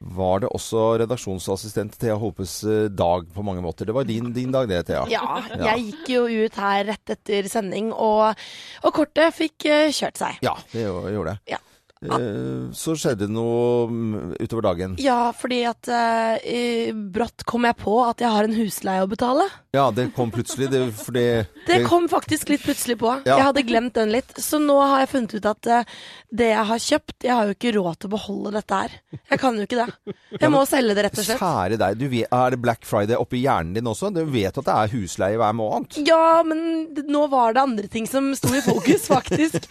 var 0.00 0.40
det 0.40 0.48
også 0.48 0.82
redaksjonsassistent 1.02 1.98
Thea 2.00 2.16
Hopes 2.16 2.62
eh, 2.64 2.88
dag 2.88 3.26
på 3.34 3.44
mange 3.44 3.60
måter. 3.64 3.84
Det 3.84 3.92
var 3.92 4.08
din, 4.08 4.32
din 4.32 4.52
dag 4.52 4.68
det, 4.70 4.82
Thea. 4.88 5.04
Ja, 5.12 5.42
jeg 5.60 5.90
gikk 5.90 6.12
jo 6.14 6.22
ut 6.46 6.56
her 6.60 6.86
rett 6.88 7.12
etter 7.16 7.48
sending, 7.52 7.92
og, 7.92 8.32
og 8.80 8.94
kortet 8.96 9.36
fikk 9.36 9.68
eh, 9.68 9.90
kjørt 9.92 10.20
seg. 10.20 10.40
Ja, 10.46 10.56
det 10.72 10.86
gjorde 10.86 11.34
det. 11.34 11.36
Ja. 11.52 11.60
Eh, 12.00 12.72
Så 12.72 12.94
skjedde 12.96 13.26
noe 13.28 13.84
mm, 13.90 14.36
utover 14.40 14.64
dagen. 14.70 14.94
Ja, 15.00 15.34
fordi 15.36 15.58
at 15.68 15.88
uh, 15.92 16.94
brått 17.12 17.44
kom 17.48 17.66
jeg 17.68 17.76
på 17.82 17.98
at 18.06 18.22
jeg 18.24 18.32
har 18.32 18.46
en 18.48 18.56
husleie 18.56 19.04
å 19.04 19.10
betale. 19.10 19.44
Ja, 19.76 19.90
det 19.94 20.08
kom 20.16 20.32
plutselig. 20.32 20.70
Det, 20.72 20.80
fordi 20.96 21.24
Det 21.68 21.82
kom 21.90 22.08
faktisk 22.10 22.48
litt 22.48 22.64
plutselig 22.64 22.96
på. 23.02 23.12
Ja. 23.28 23.36
Jeg 23.36 23.48
hadde 23.50 23.66
glemt 23.68 23.98
den 23.98 24.14
litt. 24.14 24.32
Så 24.40 24.58
nå 24.62 24.78
har 24.80 25.04
jeg 25.04 25.10
funnet 25.12 25.36
ut 25.36 25.50
at 25.52 25.68
uh, 25.68 26.00
det 26.30 26.48
jeg 26.52 26.66
har 26.70 26.80
kjøpt 26.80 27.26
Jeg 27.26 27.34
har 27.36 27.48
jo 27.50 27.54
ikke 27.56 27.74
råd 27.76 28.00
til 28.00 28.08
å 28.08 28.14
beholde 28.14 28.54
dette 28.56 28.80
her. 28.80 28.96
Jeg 29.18 29.42
kan 29.42 29.60
jo 29.60 29.68
ikke 29.68 29.84
det. 29.84 30.16
Jeg 30.40 30.52
må 30.54 30.64
selge 30.70 30.96
det, 30.96 31.04
rett 31.04 31.20
og 31.20 31.26
slett. 31.28 31.42
Kjære 31.42 31.80
deg, 31.84 32.00
du 32.00 32.06
vet, 32.14 32.32
er 32.32 32.54
det 32.54 32.60
Black 32.64 32.88
Friday 32.88 33.18
oppi 33.20 33.42
hjernen 33.44 33.76
din 33.76 33.90
også? 33.90 34.08
Du 34.14 34.22
vet 34.30 34.56
at 34.56 34.70
det 34.70 34.78
er 34.78 34.94
husleie 34.94 35.36
hver 35.40 35.52
måned? 35.58 36.00
Ja, 36.08 36.40
men 36.46 36.94
nå 37.10 37.26
var 37.28 37.52
det 37.56 37.64
andre 37.66 37.92
ting 37.92 38.08
som 38.08 38.32
sto 38.38 38.54
i 38.56 38.64
fokus, 38.64 39.04
faktisk. 39.16 39.68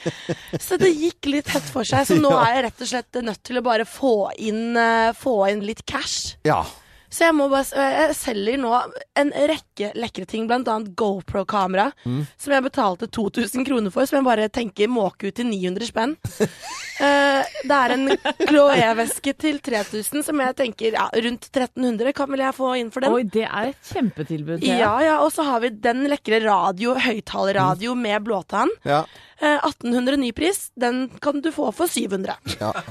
Så 0.62 0.78
det 0.78 0.94
gikk 0.94 1.32
litt 1.34 1.50
hett 1.56 1.66
for 1.74 1.88
seg. 1.88 2.06
Så 2.06 2.19
nå 2.26 2.36
er 2.36 2.58
jeg 2.58 2.68
rett 2.68 2.86
og 2.86 2.92
slett 2.94 3.24
nødt 3.30 3.42
til 3.50 3.62
å 3.62 3.66
bare 3.66 3.88
få 3.90 4.14
inn, 4.38 4.78
eh, 4.78 5.10
få 5.18 5.40
inn 5.52 5.66
litt 5.66 5.86
cash. 5.90 6.38
Ja. 6.48 6.64
Så 7.10 7.26
jeg 7.26 7.36
må 7.36 7.50
bare 7.50 7.86
Jeg 7.90 8.16
selger 8.18 8.60
nå 8.62 8.72
en 9.18 9.32
rekke 9.34 9.92
lekre 9.98 10.26
ting, 10.30 10.46
annet 10.50 10.92
GoPro-kamera, 10.98 11.90
som 12.38 12.54
jeg 12.54 12.66
betalte 12.66 13.08
2000 13.10 13.66
kroner 13.68 13.94
for, 13.94 14.06
som 14.06 14.20
jeg 14.20 14.28
bare 14.28 14.50
tenker 14.54 14.92
måke 14.92 15.30
ut 15.30 15.38
til 15.40 15.48
900 15.50 15.90
spenn. 15.90 16.16
uh, 16.20 17.42
det 17.70 17.78
er 17.80 17.96
en 17.96 18.06
Chloé-veske 18.44 19.34
til 19.40 19.60
3000 19.66 20.26
som 20.28 20.44
jeg 20.44 20.58
tenker 20.60 21.00
ja, 21.00 21.08
rundt 21.26 21.50
1300 21.50 22.14
kan 22.18 22.30
vel 22.32 22.44
jeg 22.46 22.58
få 22.60 22.74
inn 22.80 22.92
for 22.94 23.06
den. 23.06 23.16
Oi, 23.16 23.24
det 23.24 23.48
er 23.48 23.72
et 23.72 23.94
kjempetilbud. 23.94 24.60
Det. 24.62 24.70
Ja, 24.70 24.94
ja, 25.04 25.18
og 25.24 25.34
så 25.34 25.48
har 25.48 25.64
vi 25.66 25.74
den 25.74 26.06
lekre 26.12 26.44
radio, 26.46 26.94
høyttalerradio 27.00 27.98
med 27.98 28.28
blåtann. 28.28 28.76
ja. 28.88 29.04
Eh, 29.42 29.56
1800 29.64 30.18
ny 30.20 30.32
pris, 30.36 30.72
den 30.76 31.06
kan 31.24 31.40
du 31.42 31.52
få 31.56 31.70
for 31.72 31.88
700. 31.88 32.36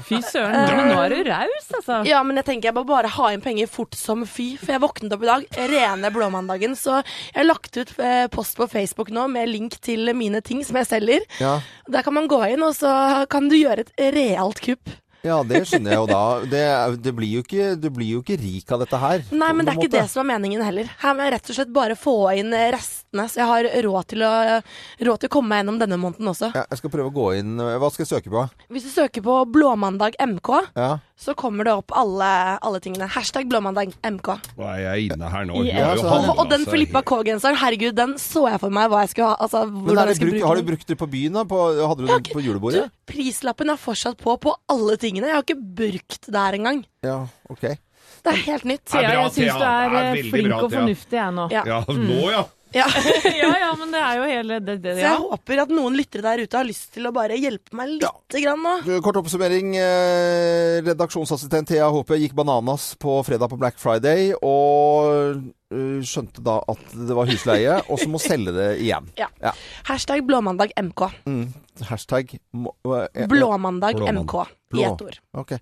Fy 0.07 0.17
søren, 0.25 0.55
men 0.77 0.87
nå 0.89 0.97
er 1.03 1.13
du 1.13 1.19
raus, 1.29 1.67
altså. 1.77 1.99
Ja, 2.09 2.23
men 2.25 2.39
jeg 2.41 2.47
tenker 2.47 2.71
jeg 2.71 2.77
må 2.79 2.85
bare 2.89 3.11
ha 3.13 3.27
inn 3.35 3.43
penger 3.43 3.69
fort 3.69 3.93
som 3.97 4.25
fy, 4.25 4.55
for 4.57 4.73
jeg 4.73 4.81
våknet 4.81 5.13
opp 5.13 5.25
i 5.27 5.29
dag, 5.29 5.45
rene 5.69 6.09
blåmandagen, 6.15 6.73
så 6.79 7.03
jeg 7.03 7.37
har 7.37 7.49
lagt 7.51 7.77
ut 7.77 7.93
eh, 8.01 8.25
post 8.33 8.57
på 8.57 8.65
Facebook 8.71 9.13
nå 9.13 9.27
med 9.29 9.51
link 9.51 9.77
til 9.85 10.09
mine 10.17 10.41
ting 10.41 10.63
som 10.65 10.79
jeg 10.81 10.89
selger. 10.89 11.29
ja. 11.43 11.59
Der 11.89 12.03
kan 12.05 12.13
man 12.13 12.27
gå 12.29 12.37
inn, 12.53 12.61
og 12.65 12.75
så 12.77 12.89
kan 13.29 13.47
du 13.49 13.55
gjøre 13.57 13.85
et 13.85 14.13
realt 14.13 14.59
kupp. 14.61 14.91
Ja, 15.25 15.41
det 15.43 15.65
skjønner 15.67 15.91
jeg 15.91 15.99
jo 15.99 16.07
da. 16.07 16.21
Det, 16.47 16.61
det 17.03 17.11
blir 17.17 17.31
jo 17.33 17.41
ikke, 17.43 17.73
du 17.75 17.89
blir 17.91 18.13
jo 18.13 18.21
ikke 18.23 18.37
rik 18.39 18.69
av 18.71 18.85
dette 18.85 18.99
her. 19.01 19.23
Nei, 19.35 19.49
men 19.51 19.67
det 19.67 19.73
er 19.73 19.79
måte. 19.79 19.89
ikke 19.89 19.97
det 19.97 20.05
som 20.13 20.23
er 20.23 20.29
meningen 20.31 20.63
heller. 20.63 20.87
Her 21.01 21.17
må 21.17 21.25
jeg 21.25 21.33
rett 21.35 21.51
og 21.51 21.57
slett 21.57 21.73
bare 21.75 21.97
få 21.99 22.15
inn 22.39 22.53
eh, 22.55 22.69
restene, 23.09 23.27
så 23.29 23.39
jeg 23.41 23.47
har 23.47 23.83
råd 23.83 24.07
til 24.07 24.21
å, 24.23 24.61
råd 25.01 25.19
til 25.19 25.29
å 25.29 25.31
komme 25.31 25.49
meg 25.49 25.61
gjennom 25.63 25.79
denne 25.79 25.97
måneden 25.99 26.27
også. 26.29 26.51
Ja, 26.53 26.65
jeg 26.69 26.77
skal 26.79 26.89
prøve 26.93 27.09
å 27.09 27.13
gå 27.13 27.27
inn 27.39 27.57
Hva 27.57 27.89
skal 27.91 28.05
jeg 28.05 28.11
søke 28.11 28.29
på? 28.29 28.43
Hvis 28.69 28.83
du 28.83 28.89
søker 28.89 29.21
på 29.25 29.45
Blåmandag 29.49 30.15
MK, 30.19 30.49
Ja. 30.75 30.99
så 31.17 31.33
kommer 31.35 31.63
det 31.65 31.73
opp 31.73 31.91
alle, 31.95 32.59
alle 32.61 32.79
tingene. 32.79 33.07
Hashtag 33.09 33.49
Blåmandag 33.49 33.93
MK. 34.03 34.29
Nå 34.57 34.67
er 34.67 34.79
jeg 34.95 35.11
inne 35.11 35.29
her 35.29 35.45
nå. 35.45 35.63
Ja, 35.65 35.73
Hun 35.73 35.85
har 35.85 35.95
jo 35.95 36.01
så- 36.01 36.09
handlet 36.09 36.29
Og, 36.29 36.39
og 36.39 36.49
den 36.49 36.65
Filippa 36.65 37.01
K-genseren, 37.01 37.55
herregud, 37.57 37.95
den 37.95 38.13
så 38.15 38.49
jeg 38.49 38.59
for 38.59 38.69
meg 38.69 38.89
hva 38.89 39.01
jeg 39.01 39.09
skulle 39.09 39.27
ha. 39.29 39.35
Altså, 39.39 39.65
hvordan 39.69 40.07
jeg 40.07 40.15
skulle 40.15 40.31
brukt, 40.31 40.41
bruke 40.41 40.47
har 40.47 40.55
du 40.55 40.63
brukt 40.63 40.87
det 40.87 40.97
på 40.97 41.09
byen, 41.09 41.33
da? 41.33 41.43
På, 41.43 41.87
hadde 41.87 42.05
du 42.05 42.07
den 42.07 42.23
på 42.23 42.41
julebordet? 42.43 42.85
Du, 42.89 42.89
prislappen 43.09 43.69
er 43.69 43.77
fortsatt 43.77 44.17
på 44.17 44.37
på 44.39 44.53
alle 44.69 44.97
tingene. 44.97 45.27
Jeg 45.27 45.35
har 45.35 45.43
ikke 45.43 45.75
brukt 45.75 46.25
det 46.29 46.35
her 46.39 46.53
engang. 46.53 46.85
Ja, 47.03 47.25
ok. 47.49 47.77
Det 48.19 48.33
er 48.33 48.39
helt 48.51 48.65
nytt. 48.65 48.83
Er 48.93 48.99
Thea, 48.99 49.09
bra, 49.09 49.21
jeg 49.23 49.31
syns 49.31 49.59
du 49.59 49.63
er, 49.63 49.93
er 49.95 50.15
eh, 50.17 50.23
flink 50.29 50.47
bra, 50.49 50.57
og 50.63 50.71
fornuftig 50.73 51.17
jeg 51.19 51.33
nå. 51.33 51.45
Ja. 51.51 51.63
Ja, 51.65 51.83
nå 51.87 52.31
ja. 52.31 52.43
Ja. 52.75 52.85
ja 53.41 53.49
ja, 53.59 53.69
men 53.79 53.93
det 53.93 54.01
er 54.01 54.17
jo 54.19 54.25
hele 54.29 54.59
det, 54.61 54.75
det, 54.83 54.95
Så 54.99 55.05
jeg 55.05 55.21
håper 55.23 55.61
at 55.63 55.71
noen 55.73 55.95
lyttere 55.97 56.25
der 56.25 56.43
ute 56.45 56.59
har 56.59 56.67
lyst 56.67 56.91
til 56.93 57.09
å 57.09 57.13
bare 57.15 57.37
hjelpe 57.39 57.73
meg 57.77 57.95
lite 57.95 58.43
grann 58.43 58.61
nå. 58.61 58.73
Kort 59.05 59.19
oppsummering. 59.23 59.73
Eh, 59.79 60.79
redaksjonsassistent 60.85 61.71
Thea 61.71 61.89
Håpe 61.93 62.19
gikk 62.21 62.35
bananas 62.37 62.91
på 63.01 63.19
fredag 63.25 63.49
på 63.51 63.59
Black 63.61 63.79
Friday, 63.81 64.31
og 64.45 65.41
eh, 65.73 65.99
skjønte 66.05 66.45
da 66.45 66.59
at 66.69 66.93
det 66.93 67.17
var 67.17 67.29
husleie, 67.29 67.79
og 67.89 68.01
så 68.01 68.09
må 68.11 68.21
selge 68.21 68.55
det 68.55 68.71
igjen. 68.83 69.09
Ja. 69.19 69.27
Ja. 69.41 69.51
Hashtag 69.89 70.21
Blåmandag 70.27 70.71
MK. 70.79 71.01
Mm. 71.27 71.49
Hashtag 71.89 72.37
må, 72.55 72.71
eh, 72.85 73.25
Blåmandag 73.27 73.97
Blåmandag. 73.97 74.23
MK. 74.23 74.79
I 74.79 74.85
ett 74.85 75.01
ord. 75.09 75.17
Ok. 75.41 75.57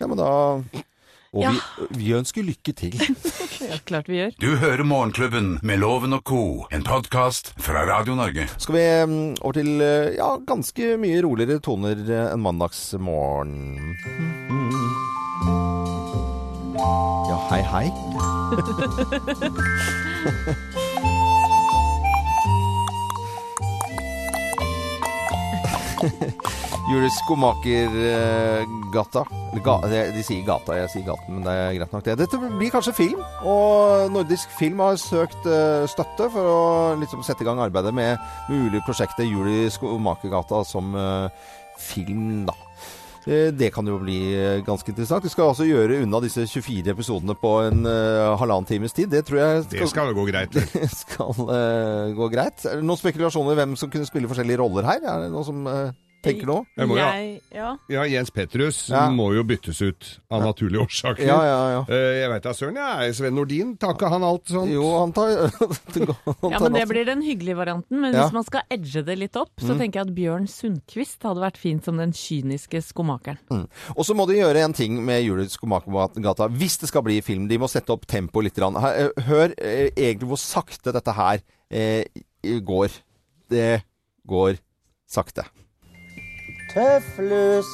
Ja, 0.00 0.08
men 0.08 0.18
da 0.18 0.30
Og 1.32 1.42
Ja. 1.44 1.50
vi, 1.54 1.58
vi 1.94 2.08
ønsker 2.18 2.42
lykke 2.42 2.72
til. 2.74 2.94
ja, 3.70 3.76
klart 3.86 4.08
vi 4.10 4.16
gjør. 4.18 4.32
Du 4.42 4.56
hører 4.58 4.82
Morgenklubben 4.82 5.60
med 5.62 5.78
Loven 5.78 6.12
og 6.16 6.24
co., 6.26 6.40
en 6.74 6.82
podkast 6.82 7.52
fra 7.62 7.84
Radio 7.86 8.16
Norge. 8.18 8.48
Skal 8.58 8.74
vi 8.74 8.82
mm, 9.06 9.36
over 9.40 9.52
til 9.54 9.70
eh, 9.80 10.16
ja, 10.18 10.32
ganske 10.48 10.96
mye 10.98 11.22
roligere 11.22 11.60
toner 11.62 12.02
eh, 12.02 12.32
enn 12.34 12.42
mandagsmorgen. 12.42 13.54
Mm. 14.50 14.74
Ja, 17.30 17.38
hei, 17.52 17.62
hei. 17.62 17.86
Julius 26.90 27.14
Skomaker-gata. 27.22 29.22
De 29.54 29.60
de 30.10 30.22
sier 30.26 30.42
gata, 30.42 30.74
jeg 30.74 30.90
sier 30.90 31.04
gaten, 31.06 31.36
men 31.36 31.44
det 31.46 31.52
er 31.54 31.76
greit 31.78 31.92
nok 31.94 32.02
det. 32.06 32.16
Dette 32.18 32.38
blir 32.42 32.72
kanskje 32.74 32.94
film, 32.96 33.20
og 33.46 34.10
Nordisk 34.10 34.50
Film 34.58 34.82
har 34.82 34.98
søkt 34.98 35.46
eh, 35.46 35.86
støtte 35.90 36.26
for 36.34 36.48
å 36.50 36.58
liksom 36.98 37.22
sette 37.26 37.42
i 37.44 37.46
gang 37.46 37.62
arbeidet 37.62 37.94
med 37.94 38.18
mulige 38.50 38.82
prosjektet 38.88 39.30
Julius 39.30 39.78
Skomaker-gata 39.78 40.64
som 40.66 40.90
eh, 40.98 41.30
film, 41.78 42.42
da. 42.50 42.56
Eh, 43.26 43.52
Det 43.54 43.70
kan 43.70 43.86
jo 43.86 44.00
bli 44.02 44.18
ganske 44.66 44.90
interessant. 44.90 45.22
Vi 45.22 45.30
skal 45.30 45.52
altså 45.52 45.68
gjøre 45.68 46.02
unna 46.02 46.18
disse 46.26 46.42
24 46.42 46.90
episodene 46.90 47.38
på 47.38 47.54
en 47.68 47.86
uh, 47.86 48.34
halvannen 48.40 48.66
times 48.66 48.90
tid. 48.96 49.12
Det 49.14 49.22
tror 49.28 49.38
jeg 49.44 49.62
Det 49.76 49.90
skal 49.94 50.10
gå 50.16 50.26
greit. 50.26 50.50
det. 50.58 50.66
skal 51.04 51.30
uh, 51.38 52.10
gå 52.18 52.26
greit. 52.34 52.66
Er 52.66 52.80
det 52.80 52.86
noen 52.86 52.98
spekulasjoner 52.98 53.54
hvem 53.62 53.78
som 53.78 53.90
kunne 53.92 54.10
spille 54.10 54.26
forskjellige 54.30 54.58
roller 54.58 54.82
her? 54.90 54.98
Er 55.04 55.28
det 55.28 55.34
noen 55.34 55.46
som 55.46 55.66
eh, 55.70 55.90
tenker 56.22 56.46
nå? 56.50 56.56
Jeg 56.76 56.88
Jeg, 57.00 57.40
ja. 57.54 57.76
Ja, 57.88 58.02
Jens 58.04 58.30
Petrus 58.30 58.88
Ja. 58.90 59.06
må 59.10 59.30
jo 59.34 59.42
byttes 59.44 59.80
ut 59.82 60.20
av 60.30 60.42
naturlige 60.44 60.82
årsaker. 60.84 61.24
Ja, 61.26 61.38
ja, 61.44 61.60
ja. 61.74 61.80
Eh, 61.88 62.20
Jeg 62.20 62.30
veit 62.30 62.42
da 62.42 62.52
søren, 62.52 62.76
jeg. 62.76 63.14
Sven 63.14 63.34
Nordin, 63.34 63.76
tar 63.80 63.94
ikke 63.94 64.10
han 64.12 64.22
alt 64.22 64.44
sånt? 64.52 64.70
Jo, 64.70 64.84
han 65.00 65.12
tar, 65.12 65.30
han 65.60 65.74
tar 65.94 66.50
ja, 66.52 66.58
men 66.60 66.72
det 66.76 66.86
blir 66.88 67.04
den 67.08 67.22
hyggelige 67.22 67.56
varianten. 67.56 68.00
Men 68.00 68.12
Ja. 68.14 68.24
hvis 68.26 68.32
man 68.36 68.44
skal 68.44 68.62
edge 68.70 69.02
det 69.04 69.18
litt 69.18 69.36
opp, 69.36 69.52
så 69.60 69.76
tenker 69.78 70.00
jeg 70.00 70.08
at 70.08 70.14
Bjørn 70.14 70.46
Sundquist 70.48 71.22
hadde 71.22 71.40
vært 71.40 71.56
fint 71.60 71.84
som 71.84 71.96
den 71.96 72.12
kyniske 72.12 72.82
skomakeren. 72.84 73.38
Og 73.96 74.04
så 74.04 74.14
må 74.14 74.26
de 74.28 74.38
gjøre 74.40 74.64
en 74.64 74.72
ting 74.76 74.98
med 75.04 75.24
Julius 75.24 75.56
Skomakergata. 75.58 76.48
Hvis 76.52 76.78
det 76.80 76.88
skal 76.92 77.02
bli 77.02 77.20
film, 77.22 77.48
de 77.48 77.58
må 77.58 77.68
sette 77.68 77.90
opp 77.90 78.06
tempoet 78.06 78.44
litt. 78.50 78.58
eh, 78.58 79.08
Hør 79.26 79.54
eh, 79.58 79.90
egentlig 79.96 80.28
hvor 80.28 80.38
sakte 80.40 80.92
dette 80.92 81.12
her 81.16 81.40
eh, 81.70 82.04
går. 82.44 82.88
Det 83.50 83.82
går 84.26 84.58
sakte. 85.10 85.42
Tøflus. 86.70 87.66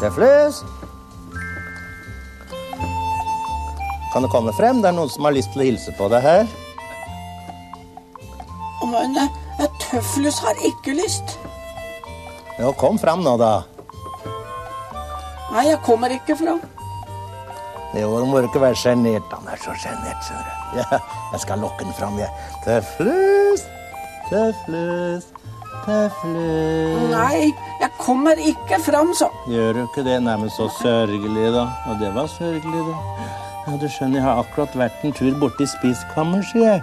Tøflus. 0.00 0.64
Kan 4.12 4.22
du 4.22 4.28
komme 4.28 4.52
frem? 4.52 4.82
Det 4.82 4.90
er 4.90 4.96
noen 4.96 5.10
som 5.10 5.24
har 5.26 5.34
lyst 5.34 5.54
til 5.54 5.64
å 5.64 5.68
hilse 5.70 5.94
på 5.98 6.10
deg 6.12 6.22
her. 6.22 6.44
Men 8.84 9.16
eh, 9.18 9.66
Tøflus 9.82 10.38
har 10.44 10.60
ikke 10.68 10.94
lyst. 10.94 11.38
Jo, 12.60 12.70
kom 12.78 13.00
fram 13.00 13.24
nå, 13.24 13.34
da. 13.40 13.64
Nei, 15.54 15.64
jeg 15.70 15.80
kommer 15.86 16.12
ikke 16.14 16.36
fram. 16.38 16.60
Jo, 17.94 18.12
du 18.18 18.26
må 18.26 18.42
ikke 18.42 18.62
være 18.62 18.78
sjenert. 18.78 19.32
Han 19.32 19.48
er 19.50 19.58
så 19.62 19.74
sjenert, 19.78 20.20
skjønner 20.26 20.46
du. 20.50 21.10
Jeg 21.34 21.40
skal 21.42 21.60
lokke 21.62 21.86
den 21.86 21.94
fram, 21.94 22.18
jeg. 22.18 22.30
Tøflus, 22.66 23.43
tøflus, 24.30 25.26
tøflus. 25.84 27.10
Nei, 27.12 27.50
jeg 27.80 27.90
kommer 28.00 28.40
ikke 28.40 28.78
fram, 28.84 29.12
så. 29.18 29.28
Gjør 29.50 29.72
du 29.78 29.82
ikke 29.86 30.04
det? 30.06 30.18
Nei, 30.24 30.36
men 30.44 30.50
så 30.54 30.68
sørgelig, 30.80 31.50
da. 31.54 31.66
Og 31.90 32.00
det 32.02 32.10
var 32.16 32.30
sørgelig, 32.38 32.84
da. 32.90 32.96
Ja, 33.64 33.76
du 33.80 33.86
skjønner, 33.88 34.18
jeg 34.20 34.26
har 34.26 34.42
akkurat 34.44 34.74
vært 34.76 35.04
en 35.08 35.14
tur 35.16 35.38
borti 35.40 35.66
spiskammer, 35.70 36.42
sier 36.50 36.66
jeg. 36.74 36.82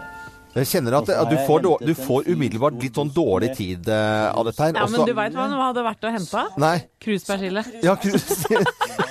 Jeg 0.51 0.67
kjenner 0.67 0.97
at, 0.97 1.07
at 1.15 1.29
du, 1.31 1.37
får, 1.47 1.61
dår- 1.63 1.83
du 1.87 1.93
får 1.95 2.25
umiddelbart 2.33 2.75
litt 2.83 2.97
sånn 2.99 3.07
dårlig 3.15 3.53
tid 3.55 3.87
eh, 3.87 4.25
av 4.35 4.43
dette 4.49 4.65
her. 4.65 4.73
Ja, 4.75 4.83
Også- 4.83 4.97
men 4.97 5.07
du 5.07 5.13
veit 5.15 5.37
hva 5.37 5.45
det 5.47 5.59
hadde 5.61 5.83
vært 5.85 6.03
å 6.09 6.11
hente? 6.11 6.41
Nei. 6.59 6.73
Cruisepersille. 6.99 7.63
Ja, 7.85 7.93
Krus. 7.95 8.25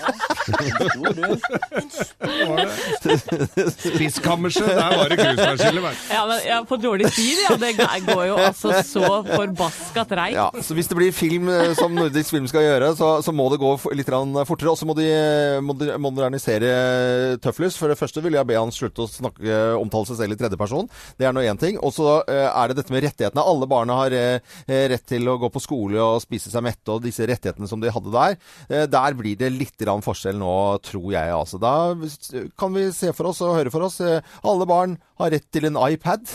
Spiskammerset, 3.70 4.66
der 4.68 4.96
var 4.96 5.10
det 5.10 5.18
cruiseperskille. 5.20 5.92
Ja, 6.10 6.22
men 6.28 6.42
ja, 6.46 6.60
på 6.68 6.78
dårlig 6.80 7.10
tid, 7.14 7.36
ja. 7.48 7.56
Det 7.60 7.72
går 8.06 8.24
jo 8.30 8.36
altså 8.40 8.74
så 8.86 9.22
forbaska 9.26 10.04
treigt. 10.08 10.36
Ja, 10.38 10.48
så 10.62 10.76
hvis 10.76 10.88
det 10.90 10.98
blir 10.98 11.12
film 11.14 11.48
eh, 11.52 11.72
som 11.78 11.94
nordisk 11.96 12.34
film 12.34 12.48
skal 12.50 12.66
gjøre, 12.66 12.92
så, 12.98 13.10
så 13.24 13.34
må 13.34 13.48
det 13.52 13.60
gå 13.62 13.72
litt 13.96 14.10
fortere. 14.10 14.72
Og 14.72 14.78
så 14.78 14.88
må 14.88 14.96
de 14.98 15.06
eh, 15.08 15.60
modernisere 16.00 16.70
Tøflus. 17.42 17.78
For 17.80 17.92
det 17.92 17.98
første 18.00 18.22
vil 18.24 18.36
jeg 18.38 18.48
be 18.48 18.58
han 18.58 18.72
slutte 18.74 19.04
å 19.04 19.10
snakke, 19.10 19.60
omtale 19.80 20.08
seg 20.10 20.20
selv 20.22 20.36
i 20.36 20.40
tredjeperson. 20.40 20.90
Det 21.18 21.28
er 21.28 21.36
nå 21.36 21.44
én 21.44 21.60
ting. 21.60 21.78
Og 21.80 21.94
så 21.96 22.20
eh, 22.26 22.48
er 22.48 22.70
det 22.70 22.80
dette 22.80 22.94
med 22.94 23.04
rettighetene. 23.06 23.46
Alle 23.52 23.68
barna 23.70 24.00
har 24.02 24.16
eh, 24.16 24.38
rett 24.92 25.06
til 25.08 25.28
å 25.30 25.38
gå 25.40 25.50
på 25.52 25.62
skole 25.62 26.00
og 26.00 26.22
spise 26.24 26.52
seg 26.52 26.64
mette, 26.66 26.88
og 26.92 27.04
disse 27.04 27.26
rettighetene 27.28 27.68
som 27.70 27.82
de 27.82 27.92
hadde 27.92 28.14
der. 28.14 28.38
Eh, 28.68 28.86
der 28.90 29.18
blir 29.18 29.38
det 29.40 29.52
litt 29.54 29.78
forskjell 29.80 30.36
nå, 30.36 30.49
tror 30.86 31.08
jeg. 31.14 31.32
Altså. 31.36 31.60
Da 31.62 31.74
kan 32.60 32.74
vi 32.76 32.88
se 32.96 33.12
for 33.16 33.30
oss 33.32 33.40
og 33.46 33.56
høre 33.58 33.72
for 33.74 33.86
oss. 33.88 34.00
eh, 34.04 34.20
alle 34.44 34.66
barn 34.70 34.98
har 35.20 35.34
rett 35.36 35.50
til 35.52 35.68
en 35.70 35.80
iPad. 35.88 36.28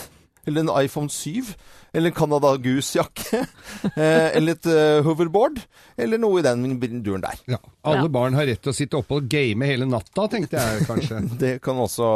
Eller 0.46 0.62
en 0.62 0.70
iPhone 0.78 1.10
7. 1.10 1.48
Eller 1.96 2.12
en 2.12 2.14
Canada 2.14 2.52
Goose-jakke. 2.62 3.40
eh, 3.98 4.28
eller 4.38 4.54
et 4.54 4.68
eh, 4.70 5.00
hoverboard. 5.02 5.58
Eller 5.98 6.20
noe 6.22 6.38
i 6.38 6.44
den 6.44 6.76
duren 7.02 7.24
der. 7.24 7.40
Ja. 7.50 7.58
Alle 7.82 8.04
Ja. 8.06 8.12
barn 8.14 8.36
har 8.38 8.46
rett 8.46 8.60
til 8.62 8.70
å 8.70 8.76
sitte 8.76 9.00
oppe 9.00 9.18
og 9.18 9.26
game 9.32 9.66
hele 9.66 9.88
natta, 9.90 10.28
tenkte 10.30 10.60
jeg 10.60 10.86
kanskje. 10.86 11.18
Det 11.42 11.52
kan 11.64 11.80
også 11.82 12.06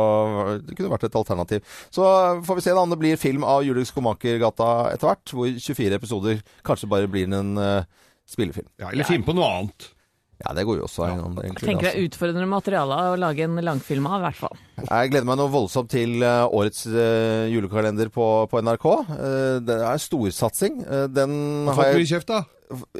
Det 0.62 0.76
kunne 0.78 0.92
vært 0.92 1.08
et 1.08 1.18
alternativ. 1.18 1.66
Så 1.90 2.06
får 2.46 2.60
vi 2.60 2.66
se 2.68 2.76
da 2.76 2.84
om 2.86 2.94
det 2.94 3.00
blir 3.02 3.18
film 3.18 3.42
av 3.42 3.64
Julius 3.66 3.90
Skomakergata 3.90 4.70
etter 4.92 5.10
hvert. 5.10 5.34
Hvor 5.34 5.50
24 5.66 5.98
episoder 5.98 6.44
kanskje 6.70 6.90
bare 6.94 7.10
blir 7.10 7.26
en 7.34 7.56
uh, 7.58 7.82
spillefilm. 8.30 8.68
Ja, 8.78 8.92
eller 8.94 9.10
film 9.10 9.26
på 9.26 9.34
noe 9.34 9.50
annet. 9.56 9.90
Ja, 10.40 10.54
det 10.56 10.64
går 10.64 10.80
jo 10.80 10.86
også 10.86 11.04
an. 11.04 11.36
egentlig, 11.36 11.66
Tenker 11.66 11.84
det 11.84 11.90
altså. 11.90 12.00
er 12.00 12.08
utfordrende 12.08 12.48
materiale 12.48 12.98
å 13.10 13.16
lage 13.20 13.44
en 13.44 13.60
langfilm 13.64 14.06
av, 14.08 14.22
i 14.22 14.26
hvert 14.28 14.38
fall. 14.40 14.60
Jeg 14.80 15.12
gleder 15.12 15.28
meg 15.28 15.40
noe 15.40 15.52
voldsomt 15.52 15.90
til 15.92 16.24
eh, 16.24 16.44
årets 16.48 16.86
eh, 16.88 17.50
julekalender 17.52 18.12
på, 18.14 18.28
på 18.48 18.62
NRK. 18.64 18.86
Eh, 19.18 19.56
det 19.68 19.76
er 19.90 20.00
storsatsing. 20.00 20.80
Uh, 20.86 21.04
den 21.12 21.34
har 21.68 21.76
Fått 21.76 21.98
mye 22.00 22.08
kjeft, 22.08 22.32
da. 22.32 22.44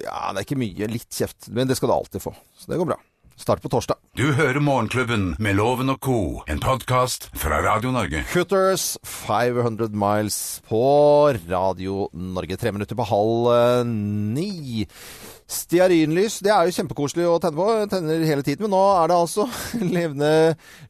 Ja, 0.03 0.35
det 0.35 0.43
er 0.43 0.45
ikke 0.45 0.61
mye. 0.61 0.91
Litt 0.93 1.09
kjeft. 1.17 1.49
Men 1.55 1.71
det 1.71 1.79
skal 1.81 1.93
du 1.93 1.97
alltid 1.97 2.29
få. 2.29 2.35
Så 2.61 2.69
det 2.73 2.81
går 2.81 2.93
bra. 2.93 3.01
Start 3.41 3.63
på 3.65 3.71
torsdag. 3.73 3.97
Du 4.21 4.35
hører 4.37 4.61
Morgenklubben 4.61 5.31
med 5.41 5.57
Loven 5.57 5.89
og 5.89 6.03
co., 6.05 6.19
en 6.45 6.61
podkast 6.61 7.31
fra 7.41 7.63
Radio 7.65 7.89
Norge. 7.95 8.21
Hooters 8.35 8.99
500 9.09 9.97
Miles 9.97 10.61
på 10.69 10.83
Radio 11.49 12.11
Norge. 12.13 12.59
Tre 12.61 12.75
minutter 12.77 12.99
på 13.01 13.09
halv 13.09 13.89
ni. 13.89 14.85
Stearinlys, 15.51 16.37
det 16.45 16.53
er 16.55 16.69
jo 16.69 16.75
kjempekoselig 16.77 17.25
å 17.27 17.39
tenne 17.43 17.59
på. 17.59 17.67
Tenner 17.91 18.23
hele 18.23 18.45
tiden. 18.47 18.69
Men 18.69 18.75
nå 18.77 18.83
er 19.01 19.11
det 19.11 19.17
altså 19.19 19.47
levende 19.97 20.31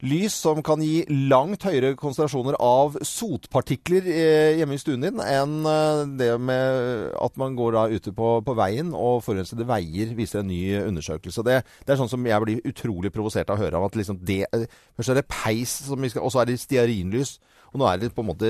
lys 0.05 0.35
som 0.43 0.61
kan 0.65 0.83
gi 0.85 1.01
langt 1.31 1.65
høyere 1.65 1.95
konsentrasjoner 1.97 2.59
av 2.61 2.99
sotpartikler 3.07 4.05
eh, 4.05 4.59
hjemme 4.59 4.77
i 4.77 4.81
stuen 4.81 5.07
din 5.07 5.23
enn 5.25 5.65
eh, 5.65 6.03
det 6.19 6.29
med 6.37 7.09
at 7.17 7.41
man 7.41 7.57
går 7.57 7.77
da 7.77 7.87
ute 7.89 8.13
på, 8.13 8.35
på 8.45 8.57
veien 8.57 8.93
og 8.93 9.23
forurensede 9.25 9.65
veier, 9.69 10.13
viser 10.17 10.43
en 10.43 10.51
ny 10.51 10.61
undersøkelse. 10.83 11.45
Det, 11.47 11.61
det 11.81 11.95
er 11.95 12.01
sånn 12.03 12.13
som 12.13 12.29
jeg 12.29 12.45
blir 12.45 12.61
utrolig 12.69 13.13
provosert 13.15 13.49
av 13.49 13.57
å 13.57 13.65
høre 13.65 13.81
av 13.81 13.89
at 13.89 13.97
liksom 13.97 14.21
det 14.21 14.43
eh, 14.51 14.69
Først 14.99 15.15
er 15.15 15.21
det 15.21 15.29
peis, 15.31 15.75
og 15.89 16.29
så 16.29 16.43
er 16.43 16.51
det 16.51 16.61
stearinlys. 16.61 17.39
Og 17.71 17.81
nå 17.81 17.87
er 17.89 18.01
det 18.01 18.13
på 18.13 18.21
en 18.21 18.33
måte 18.33 18.49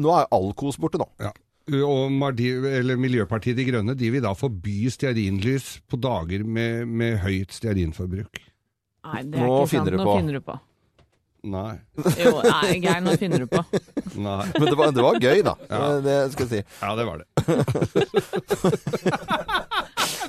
Nå 0.00 0.08
er 0.16 0.30
all 0.32 0.54
kos 0.56 0.78
borte 0.80 0.96
nå. 0.96 1.04
Ja. 1.20 1.34
Og 1.70 2.10
Mardi, 2.10 2.48
eller 2.50 2.96
Miljøpartiet 2.98 3.54
De 3.56 3.62
Grønne 3.68 3.94
de 3.94 4.08
vil 4.10 4.22
da 4.24 4.32
forby 4.34 4.88
stearinlys 4.90 5.76
på 5.86 5.96
dager 6.02 6.42
med, 6.42 6.88
med 6.90 7.18
høyt 7.22 7.52
stearinforbruk. 7.54 8.40
Nei, 9.06 9.22
det 9.30 9.38
er 9.38 9.46
Nå 9.46 9.60
ikke 9.62 9.70
sant. 9.76 9.90
du 9.90 9.96
Nå 10.00 10.04
på. 10.08 10.16
finner 10.18 10.32
du 10.38 10.42
på. 10.46 10.54
Nei. 11.52 11.74
Jo, 12.22 12.32
nei, 12.44 12.72
Geir, 12.82 13.00
nå 13.02 13.10
finner 13.18 13.38
du 13.42 13.46
på. 13.50 13.62
Nei. 14.26 14.44
Men 14.58 14.66
det 14.68 14.76
var, 14.78 14.90
det 14.94 15.02
var 15.02 15.14
gøy, 15.22 15.42
da. 15.46 15.54
Ja. 15.70 16.00
Det 16.04 16.16
skal 16.34 16.46
jeg 16.46 16.52
si. 16.52 16.60
Ja, 16.82 16.90
det 16.98 17.04
var 17.08 17.16
det. 17.22 17.26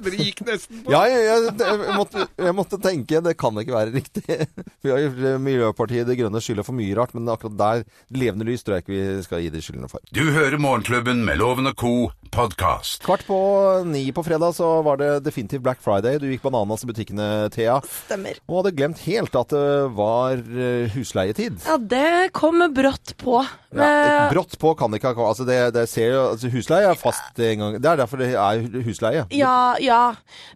Dere 0.03 0.19
gikk 0.19 0.41
nesten 0.47 0.83
på. 0.83 0.93
Ja, 0.93 1.03
jeg, 1.09 1.23
jeg, 1.27 1.53
jeg, 1.63 1.95
måtte, 1.97 2.25
jeg 2.47 2.55
måtte 2.57 2.79
tenke 2.83 3.21
det 3.23 3.35
kan 3.39 3.57
ikke 3.61 3.75
være 3.75 3.93
riktig. 3.95 4.37
Vi 4.83 4.91
har 4.91 5.01
gjort 5.05 5.21
eh, 5.29 5.37
Miljøpartiet 5.43 6.09
De 6.09 6.17
Grønne 6.19 6.41
skylder 6.43 6.67
for 6.67 6.77
mye 6.77 6.95
rart, 6.97 7.13
men 7.15 7.29
akkurat 7.31 7.57
der, 7.59 7.85
levende 8.13 8.47
lys, 8.47 8.65
tror 8.65 8.77
jeg 8.79 8.85
ikke 8.85 8.95
vi 8.95 9.23
skal 9.27 9.43
gi 9.45 9.51
de 9.53 9.63
skyldene 9.63 9.91
for. 9.91 10.03
Du 10.15 10.23
hører 10.35 10.59
Morgenklubben 10.61 11.23
med 11.27 11.39
Loven 11.41 11.71
og 11.71 11.77
co. 11.79 11.93
podkast. 12.33 13.03
Kvart 13.05 13.25
på 13.27 13.37
ni 13.85 14.07
på 14.15 14.23
fredag 14.25 14.55
så 14.57 14.69
var 14.85 14.97
det 14.97 15.09
definitivt 15.25 15.61
Black 15.65 15.81
Friday. 15.85 16.17
Du 16.17 16.25
gikk 16.31 16.41
bananas 16.47 16.81
i 16.81 16.89
butikkene, 16.89 17.27
Thea. 17.53 17.77
Stemmer. 17.85 18.39
Og 18.49 18.63
hadde 18.63 18.73
glemt 18.77 19.03
helt 19.05 19.35
at 19.37 19.53
det 19.53 19.67
var 19.93 20.39
eh, 20.41 20.89
husleietid. 20.95 21.61
Ja, 21.67 21.77
det 21.77 22.31
kom 22.33 22.63
brått 22.73 23.13
på. 23.21 23.43
Ja, 23.73 24.29
brått 24.29 24.57
på 24.61 24.73
kan 24.77 24.93
det 24.93 24.99
ikke 25.01 25.13
ha 25.17 25.29
altså 25.31 25.45
det, 25.47 25.59
det 25.73 25.87
ser 25.89 26.11
jo, 26.13 26.19
altså 26.33 26.49
Husleie 26.53 26.89
er 26.91 26.99
fast 26.99 27.39
en 27.41 27.63
gang. 27.63 27.77
Det 27.81 27.89
er 27.89 28.01
derfor 28.03 28.21
det 28.21 28.31
er 28.37 28.65
husleie. 28.85 29.23
Ja, 29.33 29.55
ja. 29.81 29.92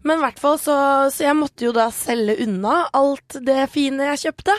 Men 0.03 0.19
i 0.19 0.25
hvert 0.25 0.41
fall 0.41 0.57
så, 0.61 0.77
så 1.13 1.27
jeg 1.27 1.37
måtte 1.39 1.67
jo 1.67 1.73
da 1.75 1.89
selge 1.95 2.37
unna 2.45 2.85
alt 2.97 3.39
det 3.47 3.67
fine 3.73 4.11
jeg 4.11 4.23
kjøpte. 4.27 4.55